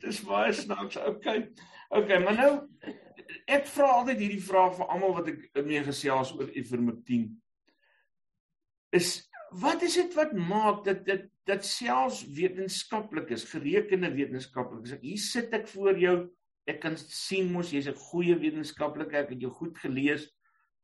Dis 0.00 0.20
baie 0.20 0.52
snaaks. 0.52 0.96
Okay. 0.96 1.48
Okay, 1.90 2.18
maar 2.22 2.34
nou 2.34 2.52
ek 3.50 3.66
vra 3.70 3.90
altyd 3.98 4.22
hierdie 4.22 4.42
vraag 4.42 4.76
vir 4.78 4.88
almal 4.90 5.14
wat 5.18 5.30
ek 5.32 5.66
mee 5.66 5.82
gesels 5.86 6.32
oor 6.34 6.50
ivermectin. 6.54 7.28
Is 8.94 9.25
wat 9.50 9.82
is 9.82 9.94
dit 9.94 10.14
wat 10.14 10.32
maak 10.32 10.84
dat 10.84 11.04
dit 11.06 11.26
dat 11.46 11.64
selfs 11.64 12.24
wetenskaplik 12.34 13.30
is, 13.30 13.44
gerekende 13.46 14.10
wetenskaplik. 14.10 14.88
Ek 14.96 15.04
hier 15.06 15.20
sit 15.22 15.52
ek 15.54 15.68
voor 15.70 15.98
jou. 15.98 16.16
Ek 16.66 16.80
kan 16.82 16.96
sien 16.98 17.52
mos 17.52 17.70
jy's 17.70 17.86
'n 17.86 17.94
goeie 18.10 18.34
wetenskaplike. 18.34 19.14
Ek 19.14 19.30
het 19.30 19.40
jou 19.40 19.52
goed 19.52 19.78
gelees. 19.78 20.26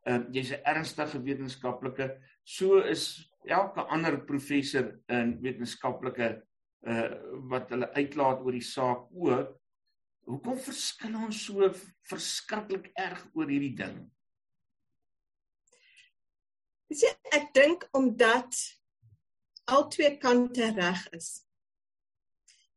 Ehm 0.07 0.23
uh, 0.23 0.33
jy's 0.33 0.53
'n 0.53 0.63
ernstige 0.65 1.19
wetenskaplike. 1.23 2.19
So 2.45 2.79
is 2.79 3.29
elke 3.47 3.83
ander 3.91 4.21
professor 4.25 5.01
in 5.09 5.41
wetenskaplike 5.43 6.43
uh 6.87 7.11
wat 7.51 7.71
hulle 7.71 7.91
uitlaat 7.95 8.41
oor 8.43 8.53
die 8.53 8.63
saak 8.63 9.11
ook. 9.11 9.59
Hoekom 10.27 10.59
verskil 10.59 11.15
ons 11.19 11.45
so 11.47 11.71
verskriklik 12.07 12.91
erg 12.95 13.27
oor 13.35 13.49
hierdie 13.51 13.75
ding? 13.75 14.11
Dis 16.93 17.05
ek 17.33 17.53
dink 17.55 17.87
omdat 17.95 18.59
al 19.69 19.89
twee 19.89 20.19
kante 20.19 20.75
reg 20.77 21.09
is. 21.13 21.43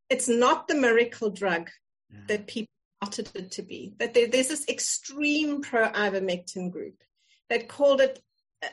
It's 0.10 0.30
not 0.30 0.68
the 0.68 0.76
miracle 0.76 1.32
drug 1.32 1.70
yeah. 2.10 2.20
that 2.28 2.48
people 2.48 2.72
wanted 3.02 3.30
it 3.36 3.52
to 3.52 3.62
be. 3.62 3.94
That 4.00 4.14
there, 4.14 4.28
there's 4.28 4.48
this 4.48 4.70
extreme 4.70 5.62
pro-ivermectin 5.62 6.72
group 6.72 7.04
that 7.50 7.68
called 7.68 8.02
it 8.02 8.22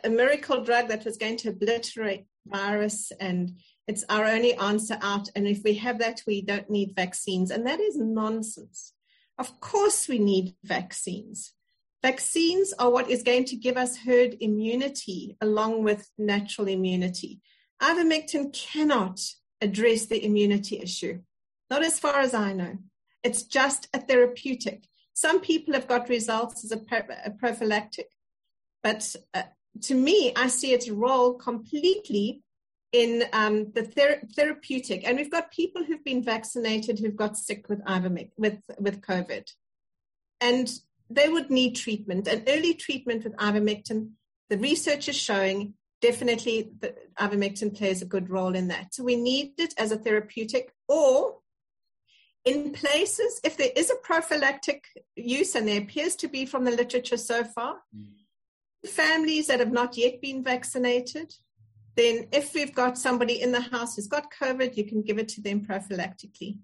a 0.04 0.10
miracle 0.10 0.62
drug 0.62 0.88
that 0.88 1.04
was 1.04 1.16
going 1.16 1.38
to 1.38 1.48
obliterate 1.48 2.26
virus 2.46 3.10
and 3.18 3.58
it's 3.88 4.04
our 4.08 4.24
only 4.24 4.54
answer 4.54 4.98
out. 5.02 5.28
And 5.34 5.48
if 5.48 5.64
we 5.64 5.74
have 5.74 5.98
that, 5.98 6.22
we 6.26 6.42
don't 6.42 6.70
need 6.70 6.94
vaccines. 6.94 7.50
And 7.50 7.66
that 7.66 7.80
is 7.80 7.96
nonsense. 7.96 8.92
Of 9.38 9.58
course, 9.60 10.06
we 10.06 10.20
need 10.20 10.54
vaccines. 10.62 11.52
Vaccines 12.02 12.74
are 12.78 12.90
what 12.90 13.08
is 13.08 13.22
going 13.22 13.44
to 13.44 13.56
give 13.56 13.76
us 13.76 13.96
herd 13.98 14.36
immunity 14.40 15.36
along 15.40 15.84
with 15.84 16.10
natural 16.18 16.66
immunity. 16.66 17.40
Ivermectin 17.80 18.52
cannot 18.52 19.20
address 19.60 20.06
the 20.06 20.24
immunity 20.24 20.80
issue, 20.80 21.20
not 21.70 21.84
as 21.84 22.00
far 22.00 22.18
as 22.18 22.34
I 22.34 22.52
know. 22.52 22.78
It's 23.22 23.44
just 23.44 23.88
a 23.94 24.00
therapeutic. 24.00 24.82
Some 25.14 25.40
people 25.40 25.74
have 25.74 25.86
got 25.86 26.08
results 26.08 26.64
as 26.64 26.72
a, 26.72 26.80
a 27.24 27.30
prophylactic, 27.30 28.08
but 28.82 29.14
uh, 29.32 29.42
to 29.82 29.94
me, 29.94 30.32
I 30.34 30.48
see 30.48 30.72
its 30.72 30.90
role 30.90 31.34
completely 31.34 32.42
in 32.92 33.24
um, 33.32 33.72
the 33.72 33.84
ther- 33.84 34.22
therapeutic. 34.34 35.06
And 35.06 35.16
we've 35.16 35.30
got 35.30 35.52
people 35.52 35.84
who've 35.84 36.04
been 36.04 36.22
vaccinated 36.22 36.98
who've 36.98 37.16
got 37.16 37.38
sick 37.38 37.68
with 37.68 37.82
ivermectin, 37.84 38.30
with, 38.36 38.58
with 38.78 39.00
COVID. 39.00 39.50
And 40.40 40.70
they 41.14 41.28
would 41.28 41.50
need 41.50 41.76
treatment. 41.76 42.28
And 42.28 42.44
early 42.48 42.74
treatment 42.74 43.24
with 43.24 43.36
ivermectin, 43.36 44.10
the 44.50 44.58
research 44.58 45.08
is 45.08 45.16
showing 45.16 45.74
definitely 46.00 46.70
that 46.80 47.14
ivermectin 47.16 47.76
plays 47.76 48.02
a 48.02 48.06
good 48.06 48.28
role 48.28 48.54
in 48.54 48.68
that. 48.68 48.94
So 48.94 49.04
we 49.04 49.16
need 49.16 49.52
it 49.58 49.74
as 49.78 49.92
a 49.92 49.96
therapeutic 49.96 50.72
or 50.88 51.38
in 52.44 52.72
places, 52.72 53.40
if 53.44 53.56
there 53.56 53.70
is 53.76 53.88
a 53.90 53.94
prophylactic 53.94 54.84
use, 55.14 55.54
and 55.54 55.68
there 55.68 55.80
appears 55.80 56.16
to 56.16 56.26
be 56.26 56.44
from 56.44 56.64
the 56.64 56.72
literature 56.72 57.16
so 57.16 57.44
far, 57.44 57.76
mm 57.96 58.06
families 58.86 59.46
that 59.46 59.60
have 59.60 59.72
not 59.72 59.96
yet 59.96 60.20
been 60.20 60.42
vaccinated, 60.42 61.34
then 61.96 62.26
if 62.32 62.54
we've 62.54 62.74
got 62.74 62.98
somebody 62.98 63.40
in 63.40 63.52
the 63.52 63.60
house 63.60 63.96
who's 63.96 64.06
got 64.06 64.32
COVID, 64.32 64.76
you 64.76 64.84
can 64.84 65.02
give 65.02 65.18
it 65.18 65.28
to 65.28 65.42
them 65.42 65.64
prophylactically. 65.64 66.58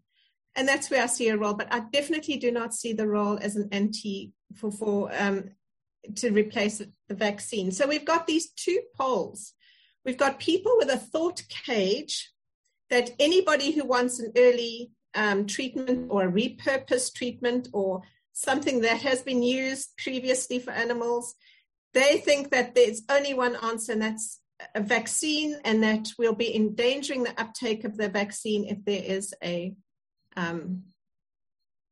And 0.57 0.67
that's 0.67 0.91
where 0.91 1.03
I 1.03 1.07
see 1.07 1.29
a 1.29 1.37
role. 1.37 1.55
But 1.55 1.73
I 1.73 1.81
definitely 1.93 2.37
do 2.37 2.51
not 2.51 2.75
see 2.75 2.93
the 2.93 3.07
role 3.07 3.39
as 3.41 3.57
an 3.57 3.69
anti 3.71 4.33
for, 4.55 4.71
for 4.71 5.11
um, 5.19 5.51
to 6.17 6.31
replace 6.31 6.79
the 6.79 7.15
vaccine. 7.15 7.71
So 7.71 7.87
we've 7.87 8.05
got 8.05 8.27
these 8.27 8.51
two 8.51 8.81
poles. 8.97 9.55
We've 10.05 10.17
got 10.17 10.39
people 10.39 10.75
with 10.77 10.91
a 10.91 10.97
thought 10.97 11.43
cage 11.49 12.31
that 12.91 13.11
anybody 13.19 13.73
who 13.73 13.85
wants 13.85 14.19
an 14.19 14.33
early 14.37 14.91
um, 15.15 15.47
treatment 15.47 16.07
or 16.11 16.25
a 16.25 16.33
repurposed 16.33 17.15
treatment 17.15 17.69
or 17.73 18.03
something 18.33 18.81
that 18.83 19.03
has 19.03 19.23
been 19.23 19.43
used 19.43 19.91
previously 19.99 20.59
for 20.59 20.71
animals 20.71 21.35
they 21.95 22.19
think 22.19 22.51
that 22.51 22.75
there's 22.75 23.03
only 23.09 23.35
one 23.35 23.57
answer, 23.57 23.93
and 23.93 24.03
that's 24.03 24.41
a 24.75 24.81
vaccine, 24.81 25.59
and 25.65 25.83
that 25.83 26.09
we'll 26.19 26.35
be 26.35 26.55
endangering 26.55 27.23
the 27.23 27.41
uptake 27.41 27.85
of 27.85 27.97
the 27.97 28.09
vaccine 28.09 28.65
if 28.67 28.85
there 28.85 29.03
is 29.03 29.35
a, 29.43 29.75
um, 30.37 30.85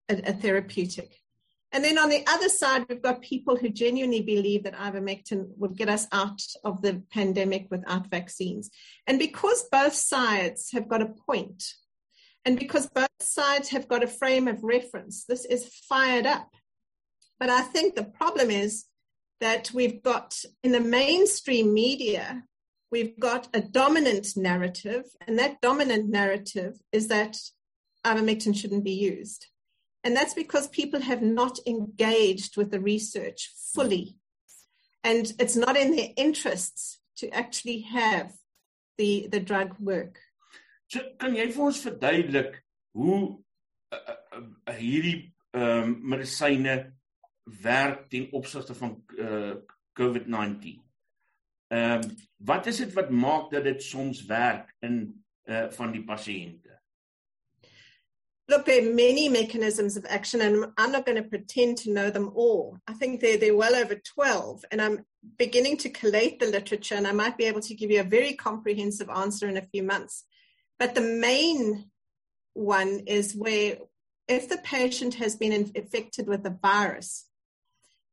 a, 0.09 0.31
a 0.31 0.33
therapeutic. 0.33 1.21
And 1.77 1.85
then 1.85 1.99
on 1.99 2.09
the 2.09 2.25
other 2.27 2.49
side, 2.49 2.87
we've 2.89 3.03
got 3.03 3.21
people 3.21 3.55
who 3.55 3.69
genuinely 3.69 4.23
believe 4.23 4.65
that 4.65 4.73
ivermectin 4.73 5.49
will 5.59 5.69
get 5.69 5.91
us 5.91 6.07
out 6.11 6.41
of 6.65 6.81
the 6.81 7.03
pandemic 7.11 7.67
without 7.71 8.07
vaccines. 8.07 8.71
And 9.07 9.19
because 9.19 9.69
both 9.71 9.93
sides 9.93 10.71
have 10.73 10.89
got 10.89 11.03
a 11.03 11.13
point, 11.27 11.75
and 12.47 12.59
because 12.59 12.89
both 12.89 13.11
sides 13.21 13.69
have 13.69 13.89
got 13.89 14.03
a 14.03 14.07
frame 14.07 14.49
of 14.49 14.65
reference, 14.65 15.27
this 15.27 15.45
is 15.45 15.69
fired 15.87 16.25
up. 16.25 16.49
But 17.39 17.51
I 17.51 17.61
think 17.61 17.95
the 17.95 18.05
problem 18.05 18.51
is 18.51 18.87
that 19.43 19.71
we've 19.75 20.03
got 20.03 20.35
in 20.65 20.73
the 20.73 20.81
mainstream 20.81 21.75
media, 21.75 22.45
we've 22.91 23.21
got 23.21 23.49
a 23.53 23.61
dominant 23.61 24.29
narrative, 24.35 25.05
and 25.27 25.39
that 25.39 25.61
dominant 25.61 26.09
narrative 26.09 26.79
is 26.91 27.09
that 27.09 27.37
ivermectin 28.03 28.57
shouldn't 28.57 28.85
be 28.85 28.95
used. 28.95 29.49
And 30.07 30.17
that's 30.17 30.35
because 30.35 30.69
people 30.69 31.01
have 31.01 31.21
not 31.21 31.59
engaged 31.67 32.57
with 32.57 32.71
the 32.71 32.79
research 32.79 33.51
fully. 33.75 34.15
And 35.03 35.33
it's 35.41 35.57
not 35.57 35.77
in 35.77 35.97
their 35.97 36.11
interests 36.17 37.01
to 37.17 37.29
actually 37.31 37.81
have 37.81 38.33
the, 38.99 39.27
the 39.33 39.41
drug 39.41 39.75
work. 39.81 40.21
So, 40.87 41.01
kan 41.19 41.35
jy 41.35 41.49
vir 41.51 41.65
ons 41.67 41.81
verduidelik 41.83 42.61
hoe 42.95 43.17
uh, 43.91 43.99
uh, 43.99 44.45
uh, 44.71 44.75
hierdie 44.79 45.33
um, 45.59 45.97
medisyne 46.13 46.77
werk 47.65 48.07
ten 48.13 48.29
opsigte 48.39 48.79
van 48.79 48.95
uh, 49.19 49.57
COVID-19. 49.99 50.79
Ehm 51.75 52.07
um, 52.07 52.15
wat 52.47 52.71
is 52.71 52.79
dit 52.85 52.95
wat 52.95 53.11
maak 53.11 53.51
dat 53.51 53.67
dit 53.67 53.83
soms 53.83 54.23
werk 54.31 54.71
in 54.87 55.01
uh 55.51 55.67
van 55.75 55.91
die 55.91 56.05
pasiënte? 56.07 56.76
Look, 58.49 58.65
there 58.65 58.81
are 58.81 58.95
many 58.95 59.29
mechanisms 59.29 59.97
of 59.97 60.07
action, 60.09 60.41
and 60.41 60.67
I'm 60.79 60.93
not 60.93 61.05
going 61.05 61.21
to 61.21 61.29
pretend 61.29 61.79
to 61.79 61.93
know 61.93 62.11
them 62.11 62.31
all. 62.35 62.79
I 62.87 62.93
think 62.93 63.21
they're, 63.21 63.39
they're 63.39 63.57
well 63.57 63.75
over 63.75 63.97
12, 63.97 64.65
and 64.71 64.81
I'm 64.81 65.05
beginning 65.37 65.79
to 65.79 65.91
collate 65.91 66.39
the 66.39 66.47
literature, 66.47 66.95
and 66.95 67.09
I 67.09 67.13
might 67.13 67.37
be 67.37 67.47
able 67.47 67.61
to 67.63 67.75
give 67.75 67.91
you 67.91 68.01
a 68.01 68.05
very 68.05 68.35
comprehensive 68.35 69.11
answer 69.11 69.49
in 69.49 69.57
a 69.57 69.63
few 69.63 69.83
months. 69.83 70.25
But 70.79 70.95
the 70.95 71.01
main 71.01 71.91
one 72.55 73.01
is 73.07 73.35
where 73.35 73.79
if 74.29 74.49
the 74.49 74.59
patient 74.59 75.15
has 75.15 75.35
been 75.35 75.53
infected 75.53 76.29
with 76.29 76.47
a 76.47 76.57
virus, 76.63 77.27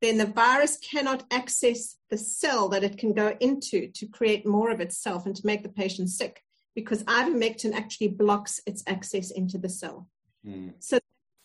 then 0.02 0.18
the 0.18 0.26
virus 0.26 0.78
cannot 0.78 1.24
access 1.32 1.98
the 2.10 2.18
cell 2.18 2.70
that 2.70 2.84
it 2.84 2.98
can 2.98 3.14
go 3.14 3.38
into 3.40 3.88
to 3.88 4.08
create 4.08 4.46
more 4.46 4.72
of 4.72 4.82
itself 4.82 5.26
and 5.26 5.36
to 5.36 5.46
make 5.46 5.64
the 5.64 5.70
patient 5.70 6.10
sick 6.10 6.42
because 6.76 7.04
ivermectin 7.04 7.74
actually 7.74 8.10
blocks 8.10 8.60
its 8.66 8.84
access 8.88 9.32
into 9.32 9.58
the 9.58 9.70
cell. 9.70 10.08
Mm. 10.46 10.74
So 10.80 11.00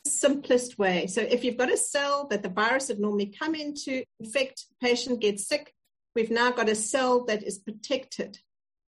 the 0.04 0.10
simplest 0.10 0.78
way. 0.78 1.06
So 1.06 1.20
if 1.20 1.44
you've 1.44 1.56
got 1.56 1.72
a 1.72 1.76
cell 1.76 2.26
that 2.30 2.42
the 2.42 2.48
virus 2.48 2.88
would 2.88 3.00
normally 3.00 3.26
come 3.26 3.54
into, 3.54 4.04
infect, 4.20 4.66
patient 4.80 5.20
gets 5.20 5.46
sick, 5.46 5.72
we've 6.14 6.30
now 6.30 6.50
got 6.50 6.68
a 6.68 6.74
cell 6.74 7.24
that 7.26 7.42
is 7.42 7.58
protected 7.58 8.38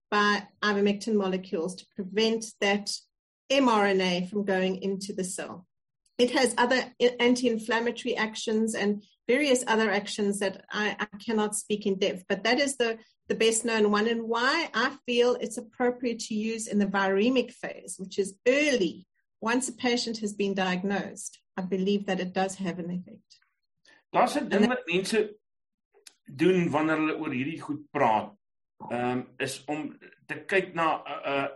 by 0.09 0.43
ivermectin 0.61 1.15
molecules 1.15 1.75
to 1.75 1.85
prevent 1.95 2.45
that 2.59 2.91
mRNA 3.51 4.29
from 4.29 4.43
going 4.43 4.81
into 4.81 5.13
the 5.13 5.23
cell. 5.23 5.65
It 6.17 6.31
has 6.31 6.53
other 6.57 6.93
anti-inflammatory 7.19 8.15
actions 8.15 8.75
and 8.75 9.03
various 9.27 9.63
other 9.65 9.89
actions 9.89 10.39
that 10.39 10.65
I, 10.69 10.95
I, 10.99 11.07
cannot 11.17 11.55
speak 11.55 11.85
in 11.85 11.97
depth, 11.97 12.25
but 12.27 12.43
that 12.43 12.59
is 12.59 12.75
the, 12.77 12.99
the 13.27 13.35
best 13.35 13.65
known 13.65 13.89
one 13.89 14.07
and 14.07 14.23
why 14.23 14.69
I 14.73 14.95
feel 15.05 15.35
it's 15.39 15.57
appropriate 15.57 16.19
to 16.19 16.35
use 16.35 16.67
in 16.67 16.79
the 16.79 16.85
viremic 16.85 17.51
phase, 17.51 17.95
which 17.97 18.19
is 18.19 18.35
early 18.47 19.07
once 19.41 19.67
a 19.67 19.73
patient 19.73 20.19
has 20.19 20.33
been 20.33 20.53
diagnosed, 20.53 21.39
I 21.57 21.61
believe 21.63 22.05
that 22.05 22.19
it 22.19 22.33
does 22.33 22.55
have 22.55 22.79
an 22.79 22.91
effect. 22.91 23.31
Daar's 24.13 24.35
'n 24.35 24.49
ding 24.49 24.67
wat 24.67 24.85
mense 24.85 25.35
doen 26.25 26.69
wanneer 26.69 26.97
hulle 26.97 27.17
oor 27.17 27.33
hierdie 27.33 27.61
goed 27.61 27.83
praat. 27.91 28.35
Ehm 28.91 29.11
um, 29.11 29.27
is 29.37 29.63
om 29.65 29.97
te 30.27 30.35
kyk 30.45 30.73
na 30.73 30.87
'n 30.97 31.03
uh, 31.07 31.33
uh, 31.33 31.49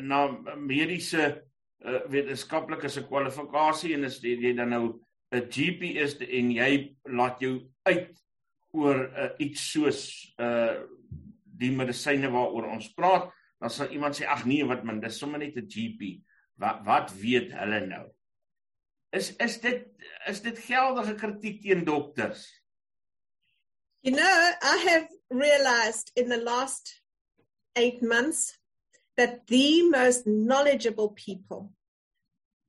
na 0.00 0.18
mediese 0.56 1.42
uh, 1.84 2.00
wetenskaplike 2.08 2.88
se 2.88 3.02
kwalifikasie 3.02 3.94
en 3.94 4.04
as 4.04 4.20
jy 4.20 4.54
dan 4.54 4.68
nou 4.68 5.00
'n 5.32 5.46
GP 5.50 5.82
is 5.82 6.16
en 6.18 6.50
jy 6.50 6.96
laat 7.04 7.40
jou 7.40 7.70
uit 7.82 8.16
oor 8.72 9.10
uh, 9.16 9.30
iets 9.38 9.70
soos 9.72 10.34
uh 10.38 10.82
die 11.60 11.70
medisyne 11.76 12.30
waaroor 12.32 12.70
ons 12.72 12.92
praat, 12.94 13.28
dan 13.60 13.70
sal 13.70 13.90
iemand 13.92 14.16
sê 14.16 14.24
ag 14.24 14.46
nee, 14.46 14.64
wat 14.64 14.84
man, 14.84 15.00
dis 15.00 15.18
sommer 15.18 15.38
net 15.38 15.56
'n 15.56 15.68
GP 15.68 16.22
wat 16.60 16.84
wat 16.84 17.12
weet 17.20 17.52
hulle 17.56 17.80
nou? 17.86 18.06
Is 19.16 19.32
is 19.36 19.58
dit 19.60 19.86
is 20.30 20.42
dit 20.44 20.58
geldige 20.68 21.14
kritiek 21.18 21.62
teen 21.62 21.84
dokters? 21.84 22.46
You 24.02 24.14
know, 24.16 24.52
I 24.62 24.76
have 24.88 25.08
realized 25.28 26.10
in 26.16 26.28
the 26.28 26.40
last 26.40 27.02
8 27.76 28.02
months 28.02 28.58
that 29.16 29.46
the 29.46 29.88
most 29.90 30.26
knowledgeable 30.26 31.10
people 31.10 31.72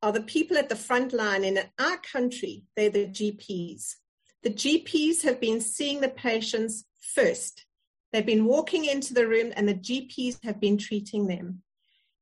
are 0.01 0.11
the 0.11 0.23
people 0.23 0.57
at 0.57 0.67
the 0.67 0.75
front 0.75 1.13
line 1.13 1.43
in 1.43 1.59
our 1.79 1.97
country, 1.97 2.63
they're 2.75 2.89
the 2.89 3.07
GPs. 3.07 3.95
The 4.43 4.49
GPs 4.49 5.21
have 5.21 5.39
been 5.39 5.61
seeing 5.61 6.01
the 6.01 6.09
patients 6.09 6.85
first. 6.99 7.65
They've 8.11 8.25
been 8.25 8.45
walking 8.45 8.85
into 8.85 9.13
the 9.13 9.27
room 9.27 9.53
and 9.55 9.69
the 9.69 9.75
GPs 9.75 10.43
have 10.43 10.59
been 10.59 10.77
treating 10.77 11.27
them. 11.27 11.61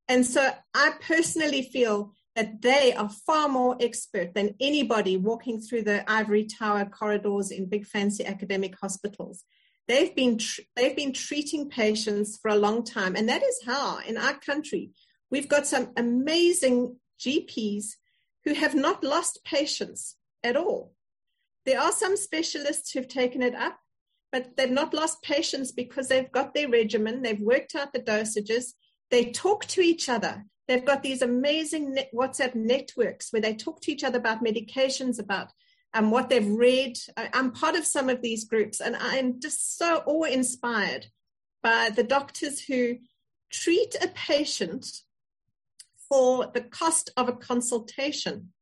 And 0.10 0.26
so 0.26 0.50
I 0.74 0.94
personally 1.02 1.62
feel 1.62 2.14
that 2.36 2.62
they 2.62 2.94
are 2.94 3.10
far 3.10 3.48
more 3.48 3.78
expert 3.80 4.34
than 4.34 4.56
anybody 4.60 5.18
walking 5.18 5.62
through 5.62 5.84
the 5.84 6.10
ivory 6.12 6.46
tower 6.46 6.86
corridors 6.86 7.52
in 7.52 7.70
big 7.70 7.86
fancy 7.86 8.26
academic 8.26 8.76
hospitals. 8.80 9.44
They've 9.88 10.16
been 10.16 10.40
tr- 10.40 10.62
they've 10.76 10.96
been 10.96 11.14
treating 11.14 11.70
patients 11.70 12.40
for 12.42 12.50
a 12.50 12.56
long 12.56 12.84
time, 12.84 13.16
and 13.16 13.30
that 13.30 13.44
is 13.44 13.62
how 13.66 14.00
in 14.00 14.18
our 14.18 14.34
country 14.34 14.92
we've 15.30 15.50
got 15.50 15.68
some 15.68 15.92
amazing 15.96 16.96
GPs 17.20 17.96
who 18.46 18.54
have 18.54 18.76
not 18.76 19.04
lost 19.04 19.44
patients 19.44 20.16
at 20.44 20.56
all. 20.56 20.94
There 21.66 21.80
are 21.80 21.92
some 21.92 22.16
specialists 22.16 22.92
who've 22.92 23.08
taken 23.08 23.42
it 23.42 23.54
up, 23.54 23.78
but 24.32 24.56
they've 24.56 24.72
not 24.72 24.94
lost 24.94 25.22
patients 25.22 25.72
because 25.72 26.08
they've 26.08 26.32
got 26.32 26.54
their 26.54 26.70
regimen, 26.70 27.22
they've 27.22 27.42
worked 27.42 27.76
out 27.76 27.92
the 27.94 28.00
dosages, 28.00 28.74
they 29.12 29.32
talk 29.32 29.66
to 29.68 29.82
each 29.82 30.10
other. 30.10 30.46
They've 30.68 30.86
got 30.86 31.02
these 31.02 31.22
amazing 31.22 31.94
net, 31.96 32.12
WhatsApp 32.14 32.54
networks 32.56 33.34
where 33.34 33.42
they 33.42 33.56
talk 33.56 33.82
to 33.82 33.92
each 33.92 34.04
other 34.04 34.20
about 34.20 34.44
medications, 34.44 35.20
about 35.20 35.52
um, 35.94 36.12
what 36.12 36.30
they've 36.30 36.48
read. 36.48 36.98
I'm 37.18 37.52
part 37.52 37.76
of 37.76 37.86
some 37.86 38.10
of 38.10 38.22
these 38.22 38.46
groups, 38.46 38.80
and 38.80 38.96
I'm 38.96 39.40
just 39.42 39.78
so 39.78 40.04
awe 40.06 40.26
inspired 40.26 41.08
by 41.64 41.90
the 41.90 42.04
doctors 42.04 42.62
who 42.62 42.98
treat 43.52 43.96
a 44.02 44.08
patient 44.10 44.86
for 46.08 46.52
the 46.54 46.62
cost 46.62 47.12
of 47.18 47.30
a 47.30 47.34
consultation. 47.34 48.54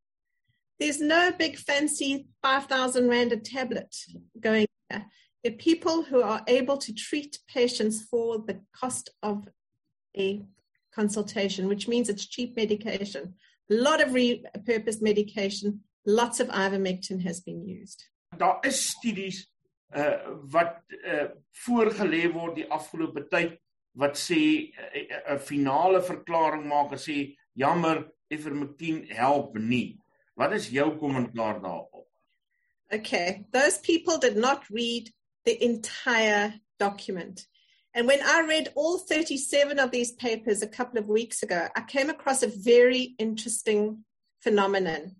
There's 0.80 1.02
no 1.02 1.32
big 1.32 1.58
fancy 1.58 2.28
5,000 2.42 3.10
Rand 3.10 3.32
a 3.32 3.38
tablet 3.38 3.96
going 4.40 4.68
there. 4.90 5.06
They're 5.44 5.54
people 5.54 6.04
who 6.04 6.22
are 6.22 6.42
able 6.48 6.78
to 6.78 6.94
treat 6.94 7.40
patients 7.48 8.04
for 8.04 8.40
the 8.40 8.62
cost 8.74 9.10
of 9.24 9.48
a 10.18 10.42
consultation, 10.92 11.68
which 11.68 11.88
means 11.88 12.10
it's 12.10 12.26
cheap 12.26 12.56
medication. 12.56 13.36
A 13.70 13.74
lot 13.74 14.02
of 14.02 14.10
repurposed 14.10 15.02
medication, 15.02 15.82
lots 16.06 16.40
of 16.40 16.48
ivermectin 16.50 17.22
has 17.22 17.40
been 17.42 17.62
used. 17.66 18.04
Daar 18.38 18.60
is 18.66 18.90
studies 18.90 19.52
uh 19.96 20.18
wat 20.52 20.82
uh 21.06 21.28
voorgelê 21.66 22.34
word 22.34 22.56
die 22.56 22.68
afgelope 22.70 23.28
tyd 23.32 23.58
wat 23.96 24.18
sê 24.18 24.40
'n 24.40 24.72
uh, 25.00 25.34
uh, 25.34 25.40
finale 25.40 26.02
verklaring 26.02 26.66
maak 26.68 26.92
en 26.92 27.00
sê 27.00 27.36
jammer 27.54 28.12
ivermectin 28.30 29.06
help 29.10 29.58
nie. 29.58 30.00
Wat 30.36 30.52
is 30.52 30.70
jou 30.70 30.98
kommentaar 30.98 31.62
daarop? 31.62 32.08
Okay, 32.94 33.46
those 33.52 33.80
people 33.80 34.18
did 34.18 34.38
not 34.38 34.64
read 34.70 35.12
the 35.46 35.64
entire 35.64 36.54
document. 36.78 37.48
And 37.98 38.06
when 38.06 38.22
I 38.22 38.42
read 38.42 38.72
all 38.76 39.00
37 39.00 39.80
of 39.80 39.90
these 39.90 40.12
papers 40.12 40.62
a 40.62 40.68
couple 40.68 41.00
of 41.00 41.08
weeks 41.08 41.42
ago, 41.42 41.68
I 41.76 41.82
came 41.82 42.12
across 42.12 42.44
a 42.44 42.48
very 42.48 43.16
interesting 43.18 44.04
phenomenon. 44.40 45.16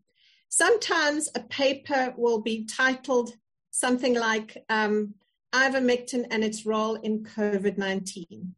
Sometimes 0.50 1.28
a 1.34 1.40
paper 1.40 2.14
will 2.16 2.40
be 2.40 2.66
titled 2.66 3.34
something 3.72 4.14
like 4.14 4.64
um, 4.70 5.16
Ivermectin 5.56 6.28
and 6.30 6.44
its 6.44 6.68
role 6.68 6.94
in 6.94 7.24
COVID 7.24 7.80
19. 7.80 8.54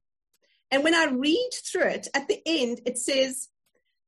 And 0.70 0.84
when 0.84 0.96
I 0.96 1.06
read 1.06 1.52
through 1.54 1.88
it, 1.88 2.10
at 2.14 2.28
the 2.28 2.42
end, 2.46 2.82
it 2.86 2.98
says, 2.98 3.48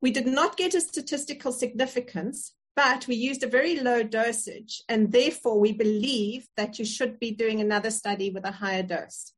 We 0.02 0.12
did 0.12 0.28
not 0.28 0.58
get 0.58 0.76
a 0.76 0.82
statistical 0.82 1.54
significance, 1.54 2.52
but 2.76 3.08
we 3.08 3.15
used 3.15 3.43
a 3.43 3.47
very 3.47 3.80
low 3.80 4.04
dosage, 4.04 4.84
and 4.89 5.10
therefore 5.10 5.58
we 5.58 5.71
believe 5.71 6.50
that 6.58 6.80
you 6.80 6.84
should 6.84 7.17
be 7.17 7.32
doing 7.32 7.62
another 7.62 7.91
study 7.91 8.30
with 8.30 8.43
a 8.43 8.52
higher 8.52 8.84
dose. 8.84 9.32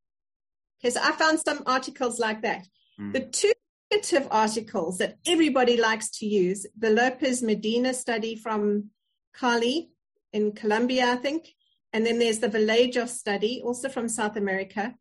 Because 0.83 0.97
I 0.97 1.13
found 1.13 1.39
some 1.39 1.63
articles 1.65 2.19
like 2.19 2.41
that. 2.41 2.67
Mm. 2.99 3.13
The 3.13 3.21
two 3.21 3.53
negative 3.89 4.27
articles 4.29 4.97
that 4.97 5.17
everybody 5.25 5.77
likes 5.77 6.09
to 6.19 6.25
use, 6.25 6.67
the 6.77 6.89
Lopez 6.89 7.41
Medina 7.41 7.93
study 7.93 8.35
from 8.35 8.89
Cali 9.33 9.91
in 10.33 10.51
Colombia, 10.51 11.13
I 11.13 11.15
think, 11.15 11.47
and 11.93 12.05
then 12.05 12.19
there's 12.19 12.39
the 12.39 12.49
Vallejo 12.49 13.05
study, 13.05 13.61
also 13.63 13.87
from 13.87 14.09
South 14.09 14.35
America. 14.35 14.95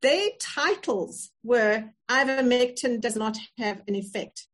Their 0.00 0.28
titles 0.38 1.30
were 1.42 1.90
ivermectin 2.08 3.00
does 3.00 3.16
not 3.16 3.36
have 3.58 3.82
an 3.88 3.96
effect. 3.96 4.46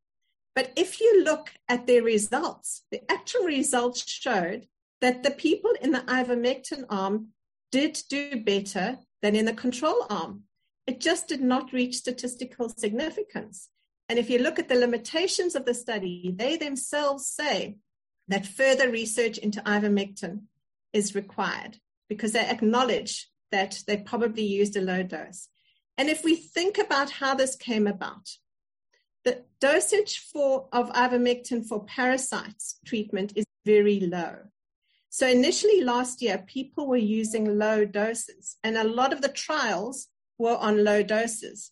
But 0.54 0.72
if 0.76 1.00
you 1.00 1.22
look 1.22 1.50
at 1.68 1.86
their 1.86 2.02
results, 2.02 2.84
the 2.90 3.02
actual 3.10 3.44
results 3.44 4.08
showed 4.08 4.68
that 5.02 5.22
the 5.22 5.32
people 5.32 5.72
in 5.82 5.92
the 5.92 6.00
ivermectin 6.00 6.84
arm 6.88 7.28
did 7.70 8.00
do 8.08 8.42
better 8.42 8.98
than 9.20 9.34
in 9.36 9.44
the 9.44 9.54
control 9.54 10.06
arm. 10.08 10.44
It 10.86 11.00
just 11.00 11.28
did 11.28 11.40
not 11.40 11.72
reach 11.72 11.96
statistical 11.96 12.68
significance. 12.68 13.68
And 14.08 14.18
if 14.18 14.28
you 14.28 14.38
look 14.38 14.58
at 14.58 14.68
the 14.68 14.74
limitations 14.74 15.54
of 15.54 15.64
the 15.64 15.74
study, 15.74 16.34
they 16.36 16.56
themselves 16.56 17.26
say 17.26 17.76
that 18.28 18.46
further 18.46 18.90
research 18.90 19.38
into 19.38 19.60
ivermectin 19.62 20.42
is 20.92 21.14
required 21.14 21.78
because 22.08 22.32
they 22.32 22.46
acknowledge 22.46 23.28
that 23.50 23.82
they 23.86 23.96
probably 23.96 24.44
used 24.44 24.76
a 24.76 24.80
low 24.80 25.02
dose. 25.02 25.48
And 25.96 26.08
if 26.08 26.24
we 26.24 26.36
think 26.36 26.78
about 26.78 27.10
how 27.10 27.34
this 27.34 27.54
came 27.54 27.86
about, 27.86 28.28
the 29.24 29.44
dosage 29.60 30.18
for, 30.18 30.68
of 30.72 30.92
ivermectin 30.92 31.66
for 31.66 31.84
parasites 31.84 32.78
treatment 32.84 33.32
is 33.36 33.44
very 33.64 34.00
low. 34.00 34.36
So 35.10 35.28
initially 35.28 35.82
last 35.82 36.22
year, 36.22 36.38
people 36.38 36.88
were 36.88 36.96
using 36.96 37.58
low 37.58 37.84
doses, 37.84 38.56
and 38.64 38.76
a 38.76 38.84
lot 38.84 39.12
of 39.12 39.20
the 39.20 39.28
trials 39.28 40.08
were 40.38 40.56
on 40.56 40.84
low 40.84 41.02
doses. 41.02 41.70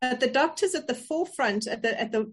But 0.00 0.20
the 0.20 0.28
doctors 0.28 0.74
at 0.74 0.86
the 0.86 0.94
forefront, 0.94 1.66
at 1.66 1.82
the, 1.82 2.00
at 2.00 2.12
the 2.12 2.32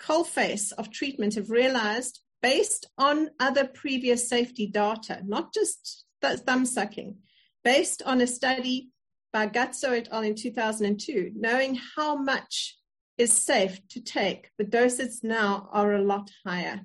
coalface 0.00 0.72
of 0.72 0.90
treatment 0.90 1.34
have 1.34 1.50
realized, 1.50 2.20
based 2.42 2.86
on 2.98 3.30
other 3.38 3.66
previous 3.66 4.28
safety 4.28 4.66
data, 4.66 5.22
not 5.24 5.52
just 5.52 6.04
thumb 6.22 6.66
sucking, 6.66 7.16
based 7.64 8.02
on 8.04 8.20
a 8.20 8.26
study 8.26 8.90
by 9.32 9.46
Guzzo 9.46 9.92
et 9.92 10.08
al. 10.10 10.22
in 10.22 10.34
2002, 10.34 11.32
knowing 11.34 11.78
how 11.96 12.16
much 12.16 12.76
is 13.18 13.32
safe 13.32 13.86
to 13.88 14.00
take, 14.00 14.50
the 14.58 14.64
doses 14.64 15.20
now 15.22 15.68
are 15.72 15.94
a 15.94 16.02
lot 16.02 16.30
higher. 16.44 16.80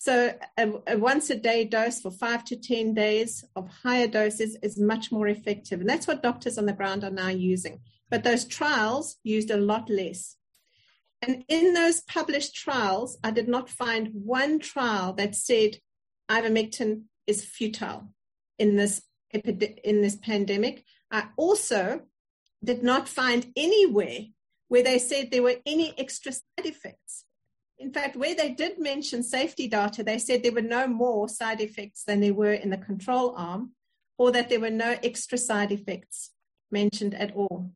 So 0.00 0.32
a, 0.56 0.72
a, 0.86 0.96
once 0.96 1.28
a 1.28 1.34
day 1.34 1.66
dose 1.66 2.00
for 2.00 2.10
five 2.10 2.42
to 2.46 2.56
10 2.56 2.94
days 2.94 3.44
of 3.54 3.68
higher 3.68 4.06
doses 4.06 4.56
is 4.62 4.80
much 4.80 5.12
more 5.12 5.28
effective. 5.28 5.80
And 5.80 5.88
that's 5.88 6.06
what 6.06 6.22
doctors 6.22 6.56
on 6.56 6.64
the 6.64 6.72
ground 6.72 7.04
are 7.04 7.10
now 7.10 7.28
using. 7.28 7.80
But 8.08 8.24
those 8.24 8.46
trials 8.46 9.18
used 9.24 9.50
a 9.50 9.58
lot 9.58 9.90
less. 9.90 10.36
And 11.20 11.44
in 11.48 11.74
those 11.74 12.00
published 12.00 12.54
trials, 12.54 13.18
I 13.22 13.30
did 13.30 13.46
not 13.46 13.68
find 13.68 14.08
one 14.14 14.58
trial 14.58 15.12
that 15.18 15.34
said 15.34 15.76
ivermectin 16.30 17.02
is 17.26 17.44
futile 17.44 18.08
in 18.58 18.76
this, 18.76 19.02
in 19.34 20.00
this 20.00 20.16
pandemic. 20.16 20.82
I 21.10 21.24
also 21.36 22.04
did 22.64 22.82
not 22.82 23.06
find 23.06 23.52
anywhere 23.54 24.20
where 24.68 24.82
they 24.82 24.98
said 24.98 25.30
there 25.30 25.42
were 25.42 25.56
any 25.66 25.92
extra 25.98 26.32
side 26.32 26.64
effects. 26.64 27.26
In 27.80 27.90
fact, 27.90 28.14
where 28.14 28.34
they 28.34 28.50
did 28.50 28.78
mention 28.78 29.22
safety 29.22 29.66
data, 29.66 30.04
they 30.04 30.18
said 30.18 30.42
there 30.42 30.52
were 30.52 30.60
no 30.60 30.86
more 30.86 31.30
side 31.30 31.62
effects 31.62 32.04
than 32.04 32.20
there 32.20 32.34
were 32.34 32.52
in 32.52 32.68
the 32.68 32.76
control 32.76 33.34
arm, 33.38 33.72
or 34.18 34.30
that 34.32 34.50
there 34.50 34.60
were 34.60 34.70
no 34.70 34.98
extra 35.02 35.38
side 35.38 35.72
effects 35.72 36.32
mentioned 36.70 37.14
at 37.14 37.34
all. 37.34 37.70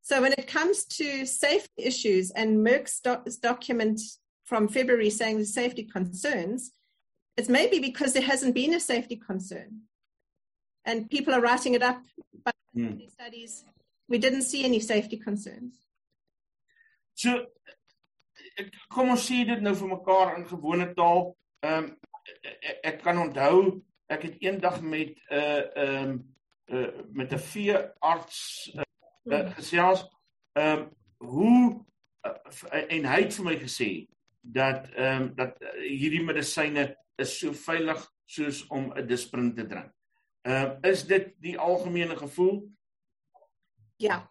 So 0.00 0.22
when 0.22 0.32
it 0.34 0.46
comes 0.46 0.84
to 0.84 1.26
safety 1.26 1.82
issues 1.82 2.30
and 2.30 2.64
Merck's 2.64 3.00
doc- 3.00 3.26
document 3.42 4.00
from 4.44 4.68
February 4.68 5.10
saying 5.10 5.38
the 5.38 5.44
safety 5.44 5.82
concerns, 5.82 6.70
it's 7.36 7.48
maybe 7.48 7.80
because 7.80 8.12
there 8.12 8.22
hasn't 8.22 8.54
been 8.54 8.74
a 8.74 8.80
safety 8.80 9.16
concern. 9.16 9.80
And 10.84 11.10
people 11.10 11.34
are 11.34 11.40
writing 11.40 11.74
it 11.74 11.82
up, 11.82 12.00
but 12.44 12.54
mm. 12.76 13.10
studies, 13.10 13.64
we 14.08 14.18
didn't 14.18 14.42
see 14.42 14.64
any 14.64 14.78
safety 14.78 15.16
concerns. 15.16 15.74
So 17.16 17.46
kom 18.88 19.10
ons 19.14 19.26
sê 19.28 19.44
dit 19.44 19.60
nou 19.62 19.74
vir 19.74 19.88
mekaar 19.88 20.36
in 20.38 20.48
gewone 20.48 20.92
taal. 20.94 21.36
Ehm 21.66 21.84
um, 21.84 21.96
ek, 22.42 22.78
ek 22.90 23.02
kan 23.02 23.18
onthou 23.22 23.82
ek 24.10 24.22
het 24.22 24.42
eendag 24.42 24.80
met 24.82 25.14
'n 25.30 25.34
uh, 25.34 25.62
ehm 25.82 26.10
um, 26.10 26.36
uh, 26.66 26.90
met 27.12 27.32
'n 27.32 27.38
veearts 27.38 28.70
uh, 28.74 28.82
uh, 29.24 29.50
gesels 29.54 30.06
ehm 30.52 30.78
um, 30.78 30.90
hoe 31.16 31.84
uh, 32.26 32.84
en 32.88 33.04
hy 33.04 33.20
het 33.22 33.34
vir 33.34 33.44
my 33.44 33.56
gesê 33.58 33.90
dat 34.40 34.90
ehm 34.94 35.22
um, 35.22 35.34
dat 35.34 35.62
uh, 35.62 35.68
hierdie 35.82 36.24
medisyne 36.24 36.96
is 37.16 37.38
so 37.38 37.52
veilig 37.52 38.12
soos 38.24 38.66
om 38.66 38.92
'n 38.94 39.06
disprin 39.06 39.54
te 39.54 39.66
drink. 39.66 39.92
Ehm 40.42 40.78
uh, 40.82 40.90
is 40.90 41.06
dit 41.06 41.34
die 41.38 41.58
algemene 41.58 42.16
gevoel? 42.16 42.72
Ja, 43.96 44.30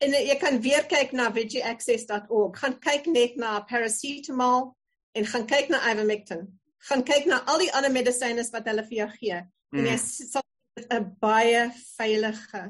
en 0.00 0.16
jy 0.16 0.36
kan 0.40 0.60
weer 0.64 0.86
kyk 0.88 1.12
na 1.16 1.28
vegieaccess.org. 1.34 2.58
Gaan 2.58 2.76
kyk 2.80 3.08
net 3.12 3.36
na 3.40 3.58
paracetamol 3.68 4.70
en 5.16 5.26
gaan 5.32 5.46
kyk 5.46 5.72
na 5.72 5.82
ivermectin. 5.92 6.46
Gaan 6.88 7.04
kyk 7.04 7.28
na 7.28 7.42
al 7.50 7.60
die 7.60 7.72
ander 7.76 7.92
medisyne 7.92 8.44
wat 8.52 8.68
hulle 8.70 8.84
vir 8.88 9.02
jou 9.02 9.08
gee. 9.18 9.40
Mm. 9.70 9.80
En 9.80 9.90
jy 9.90 9.96
hmm. 9.96 10.30
sal 10.32 10.46
'n 10.90 11.16
baie 11.20 11.64
veilige 11.96 12.62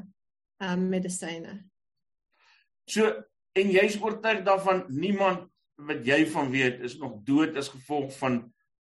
um 0.60 0.88
medisyne. 0.90 1.60
So 2.90 3.06
en 3.54 3.70
jy's 3.70 3.98
oortuig 4.00 4.42
daarvan 4.44 4.84
niemand 4.88 5.46
wat 5.80 6.02
jy 6.06 6.24
van 6.32 6.50
weet 6.50 6.82
is 6.84 6.98
nog 6.98 7.20
dood 7.24 7.56
as 7.56 7.70
gevolg 7.72 8.10
van 8.18 8.42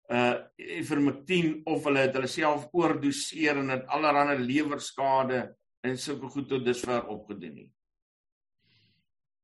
uh 0.09 0.35
ivermectin 0.57 1.59
of 1.69 1.83
hulle 1.85 2.07
het 2.07 2.15
hulle 2.17 2.27
self 2.27 2.69
oordoseer 2.73 3.59
en 3.61 3.69
het 3.75 3.85
allerlei 3.93 4.39
lewerskade 4.41 5.43
en 5.85 5.97
sulke 5.97 6.31
goed 6.33 6.47
tot 6.49 6.65
dusver 6.65 7.05
opgedoen 7.07 7.53
nie. 7.53 7.69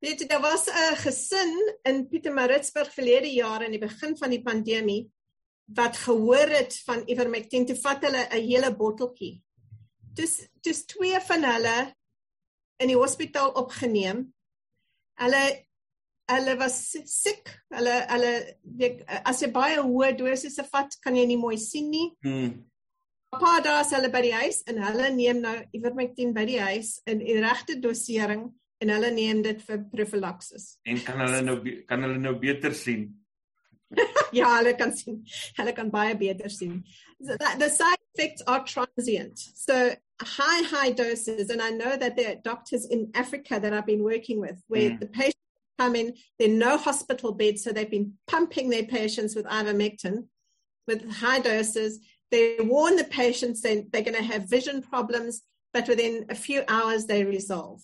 Weet 0.06 0.22
jy, 0.22 0.28
daar 0.30 0.42
was 0.42 0.68
'n 0.70 0.96
gesin 1.02 1.52
in 1.84 2.08
Pietermaritzburg 2.08 2.94
verlede 2.94 3.32
jaar 3.34 3.64
in 3.66 3.72
die 3.72 3.80
begin 3.80 4.18
van 4.18 4.30
die 4.30 4.42
pandemie 4.42 5.10
wat 5.66 5.98
gehoor 5.98 6.50
het 6.50 6.78
van 6.86 7.02
ivermectin 7.10 7.66
te 7.66 7.76
vat 7.76 8.04
hulle 8.06 8.28
'n 8.30 8.42
hele 8.50 8.76
botteltjie. 8.76 9.42
Dis 10.14 10.48
dis 10.62 10.86
twee 10.86 11.20
van 11.20 11.44
hulle 11.44 11.96
in 12.78 12.88
die 12.88 12.98
hospitaal 12.98 13.50
opgeneem. 13.52 14.34
Hulle 15.14 15.66
hulle 16.32 16.56
was 16.58 16.98
siek. 17.06 17.50
Hulle 17.70 17.96
hulle 18.10 18.58
as 19.24 19.42
jy 19.42 19.50
baie 19.52 19.82
hoë 19.82 20.18
dosisse 20.18 20.68
vat, 20.72 20.98
kan 21.02 21.16
jy 21.16 21.26
nie 21.26 21.38
mooi 21.38 21.58
sien 21.58 21.90
nie. 21.90 22.14
Hmm. 22.22 22.70
Pa 23.30 23.60
daar 23.60 23.90
hulle 23.90 24.10
by 24.10 24.22
die 24.22 24.38
huis 24.38 24.62
en 24.64 24.78
hulle 24.78 25.10
neem 25.10 25.40
nou 25.40 25.56
ivermectin 25.72 26.34
by 26.34 26.46
die 26.46 26.62
huis 26.62 27.02
in 27.06 27.20
die 27.20 27.40
regte 27.42 27.80
dosering 27.80 28.54
en 28.86 28.94
hulle 28.94 29.12
neem 29.16 29.44
dit 29.46 29.62
vir 29.68 29.84
profylaksis. 29.92 30.76
En 30.86 31.02
kan 31.04 31.22
hulle 31.26 31.42
nou 31.46 31.60
kan 31.90 32.06
hulle 32.06 32.22
nou 32.22 32.36
beter 32.42 32.76
sien? 32.78 33.08
ja, 34.40 34.50
hulle 34.58 34.76
kan 34.78 34.94
sien. 34.96 35.22
Hulle 35.58 35.74
kan 35.76 35.92
baie 35.94 36.16
beter 36.20 36.54
sien. 36.54 36.84
So 37.20 37.38
that, 37.38 37.60
the 37.60 37.70
side 37.70 38.02
effects 38.14 38.44
are 38.48 38.64
transient. 38.64 39.40
So 39.40 39.96
high 40.22 40.64
high 40.64 40.92
doses 40.92 41.50
and 41.50 41.62
I 41.62 41.72
know 41.72 41.98
that 41.98 42.16
there 42.16 42.32
are 42.32 42.42
doctors 42.44 42.86
in 42.86 43.12
Africa 43.16 43.60
that 43.60 43.74
I've 43.74 43.86
been 43.86 44.04
working 44.04 44.40
with 44.40 44.62
where 44.68 44.92
mm. 44.92 45.00
the 45.00 45.08
patients 45.08 45.42
come 45.78 45.96
in, 45.96 46.14
there 46.40 46.50
are 46.50 46.54
no 46.54 46.78
hospital 46.78 47.34
beds 47.34 47.64
so 47.64 47.74
they've 47.74 47.90
been 47.90 48.14
pumping 48.28 48.70
their 48.70 48.86
patients 48.86 49.36
with 49.36 49.46
ivermectin 49.46 50.28
with 50.88 51.10
high 51.12 51.40
doses. 51.40 52.00
They 52.32 52.58
warn 52.60 52.96
the 52.96 53.04
patients 53.04 53.62
that 53.62 53.92
they're 53.92 54.02
going 54.02 54.18
to 54.18 54.24
have 54.24 54.50
vision 54.50 54.82
problems, 54.82 55.42
but 55.74 55.88
within 55.88 56.26
a 56.30 56.36
few 56.36 56.64
hours 56.68 57.06
they 57.06 57.24
resolve. 57.24 57.82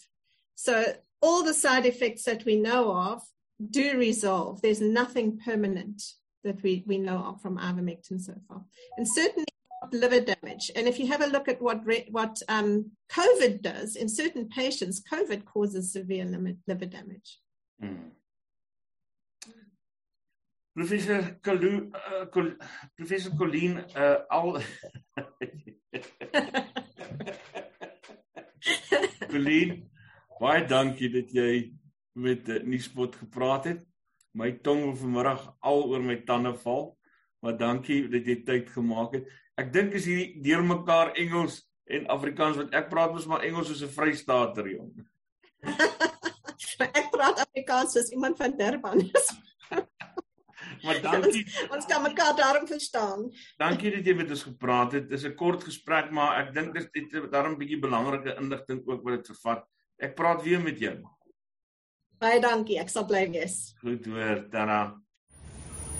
So 0.61 0.93
all 1.23 1.43
the 1.43 1.55
side 1.55 1.87
effects 1.87 2.25
that 2.25 2.45
we 2.45 2.55
know 2.55 2.95
of 2.95 3.23
do 3.71 3.97
resolve. 3.97 4.61
There's 4.61 4.79
nothing 4.79 5.39
permanent 5.43 6.03
that 6.43 6.61
we, 6.61 6.83
we 6.85 6.99
know 6.99 7.17
of 7.17 7.41
from 7.41 7.57
ivermectin 7.57 8.21
so 8.21 8.35
far. 8.47 8.61
And 8.95 9.07
certainly 9.07 9.47
liver 9.91 10.19
damage. 10.19 10.69
And 10.75 10.87
if 10.87 10.99
you 10.99 11.07
have 11.07 11.21
a 11.21 11.25
look 11.25 11.47
at 11.47 11.59
what 11.63 11.81
what 12.11 12.37
um, 12.47 12.91
COVID 13.11 13.63
does 13.63 13.95
in 13.95 14.07
certain 14.07 14.49
patients, 14.49 15.01
COVID 15.11 15.45
causes 15.45 15.93
severe 15.93 16.25
liver 16.67 16.85
damage. 16.85 17.39
Mm. 17.83 18.11
Professor 20.75 21.37
Kalu, 21.41 21.91
uh, 21.95 22.25
Col 22.27 22.51
Professor 22.95 23.31
Colleen, 23.31 23.83
uh, 23.95 24.17
al 24.31 24.61
Colleen, 29.31 29.90
Baie 30.41 30.63
dankie 30.65 31.05
dat 31.13 31.29
jy 31.29 31.69
met 32.17 32.47
Nuuspot 32.65 33.13
gepraat 33.19 33.67
het. 33.69 33.81
My 34.33 34.49
tong 34.65 34.79
wil 34.87 34.95
vanmiddag 34.97 35.43
al 35.61 35.83
oor 35.91 36.01
my 36.01 36.15
tande 36.25 36.55
val. 36.63 36.95
Maar 37.45 37.57
dankie 37.59 38.07
dat 38.09 38.25
jy 38.25 38.39
tyd 38.47 38.71
gemaak 38.73 39.13
het. 39.19 39.27
Ek 39.61 39.69
dink 39.73 39.93
as 39.97 40.07
hierdie 40.09 40.41
deurmekaar 40.41 41.11
Engels 41.21 41.59
en 41.85 42.07
Afrikaans 42.09 42.57
wat 42.57 42.73
ek 42.73 42.89
praat 42.89 43.13
mos 43.13 43.27
maar 43.29 43.45
Engels 43.45 43.69
soos 43.69 43.83
'n 43.85 43.93
Vrystaater 43.93 44.69
jong. 44.71 44.89
ek 47.01 47.11
praat 47.13 47.43
Afrikaans 47.45 47.93
soos 47.93 48.09
iemand 48.09 48.41
van 48.41 48.55
Durban. 48.57 49.03
maar 50.85 51.01
dankie. 51.05 51.43
ons, 51.45 51.59
ons 51.77 51.85
kan 51.85 52.01
mekaar 52.01 52.33
daarom 52.39 52.65
verstaan. 52.65 53.29
dankie 53.61 53.93
dat 53.93 54.09
jy 54.09 54.17
met 54.17 54.33
ons 54.33 54.47
gepraat 54.49 54.97
het. 54.97 55.05
Dis 55.09 55.27
'n 55.29 55.37
kort 55.37 55.69
gesprek, 55.69 56.09
maar 56.09 56.41
ek 56.41 56.53
dink 56.57 56.73
dit 56.73 57.13
is 57.13 57.29
daarom 57.29 57.53
'n 57.53 57.61
bietjie 57.61 57.79
belangrike 57.79 58.37
inligting 58.41 58.81
ook 58.89 59.05
wat 59.05 59.21
dit 59.21 59.37
vervat. 59.37 59.69
Ek 60.01 60.15
praat 60.17 60.41
weer 60.41 60.61
met 60.61 60.79
jou. 60.81 60.95
Baie 62.21 62.39
dankie, 62.41 62.79
ek 62.81 62.89
sal 62.89 63.05
bly 63.05 63.27
wees. 63.29 63.75
Goed 63.81 64.05
hoor, 64.09 64.41
Tana. 64.49 64.79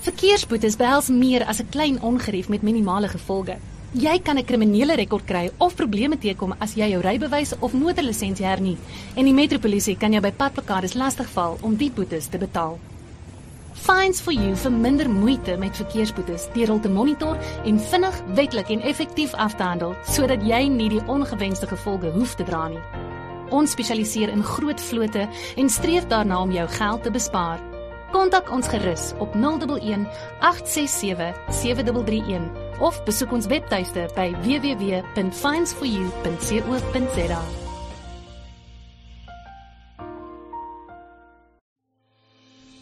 Verkeersboetes 0.02 0.78
behels 0.78 1.10
meer 1.14 1.46
as 1.46 1.62
'n 1.62 1.70
klein 1.70 2.02
ongerief 2.02 2.50
met 2.50 2.64
minimale 2.64 3.08
gevolge. 3.08 3.58
Jy 3.94 4.20
kan 4.24 4.38
'n 4.38 4.46
kriminele 4.46 4.96
rekord 4.96 5.26
kry 5.26 5.52
of 5.60 5.76
probleme 5.76 6.18
teekom 6.18 6.56
as 6.60 6.74
jy 6.74 6.90
jou 6.90 7.02
rybewys 7.02 7.54
of 7.60 7.74
motorlisensie 7.74 8.46
hernie 8.46 8.78
en 9.16 9.26
die 9.26 9.34
metropolisie 9.34 9.98
kan 9.98 10.12
jou 10.12 10.22
by 10.22 10.32
padplekades 10.32 10.94
lastigval 10.94 11.58
om 11.62 11.76
die 11.76 11.92
boetes 11.92 12.28
te 12.28 12.38
betaal. 12.38 12.80
Fines 13.74 14.22
for 14.22 14.34
you 14.34 14.56
vir 14.56 14.72
minder 14.72 15.10
moeite 15.10 15.58
met 15.58 15.76
verkeersboetes 15.76 16.50
deur 16.54 16.68
hul 16.68 16.80
te 16.80 16.90
monitor 16.90 17.38
en 17.66 17.80
vinnig, 17.80 18.22
wettelik 18.36 18.70
en 18.70 18.82
effektief 18.82 19.34
af 19.34 19.56
te 19.56 19.64
handel 19.64 19.96
sodat 20.04 20.42
jy 20.42 20.68
nie 20.68 20.90
die 20.90 21.06
ongewenste 21.08 21.68
gevolge 21.68 22.12
hoef 22.12 22.36
te 22.36 22.44
dra 22.44 22.68
nie. 22.68 23.11
Ons 23.52 23.72
spesialiseer 23.76 24.30
in 24.34 24.44
groot 24.44 24.82
vlote 24.82 25.30
en 25.56 25.70
streef 25.70 26.08
daarna 26.12 26.42
om 26.42 26.52
jou 26.56 26.68
geld 26.78 27.04
te 27.04 27.12
bespaar. 27.12 27.60
Kontak 28.12 28.52
ons 28.52 28.68
gerus 28.68 29.12
op 29.24 29.36
011 29.36 30.06
867 30.40 31.36
7331 31.62 32.42
of 32.82 33.04
besoek 33.08 33.32
ons 33.32 33.48
webtuiste 33.48 34.10
by 34.16 34.36
www.finds4u.co.za. 34.44 37.42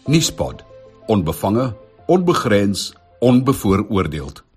Nispod 0.09 0.69
onbevange, 1.09 1.75
onbegrens, 2.05 2.93
onbevooroordeeld. 3.19 4.48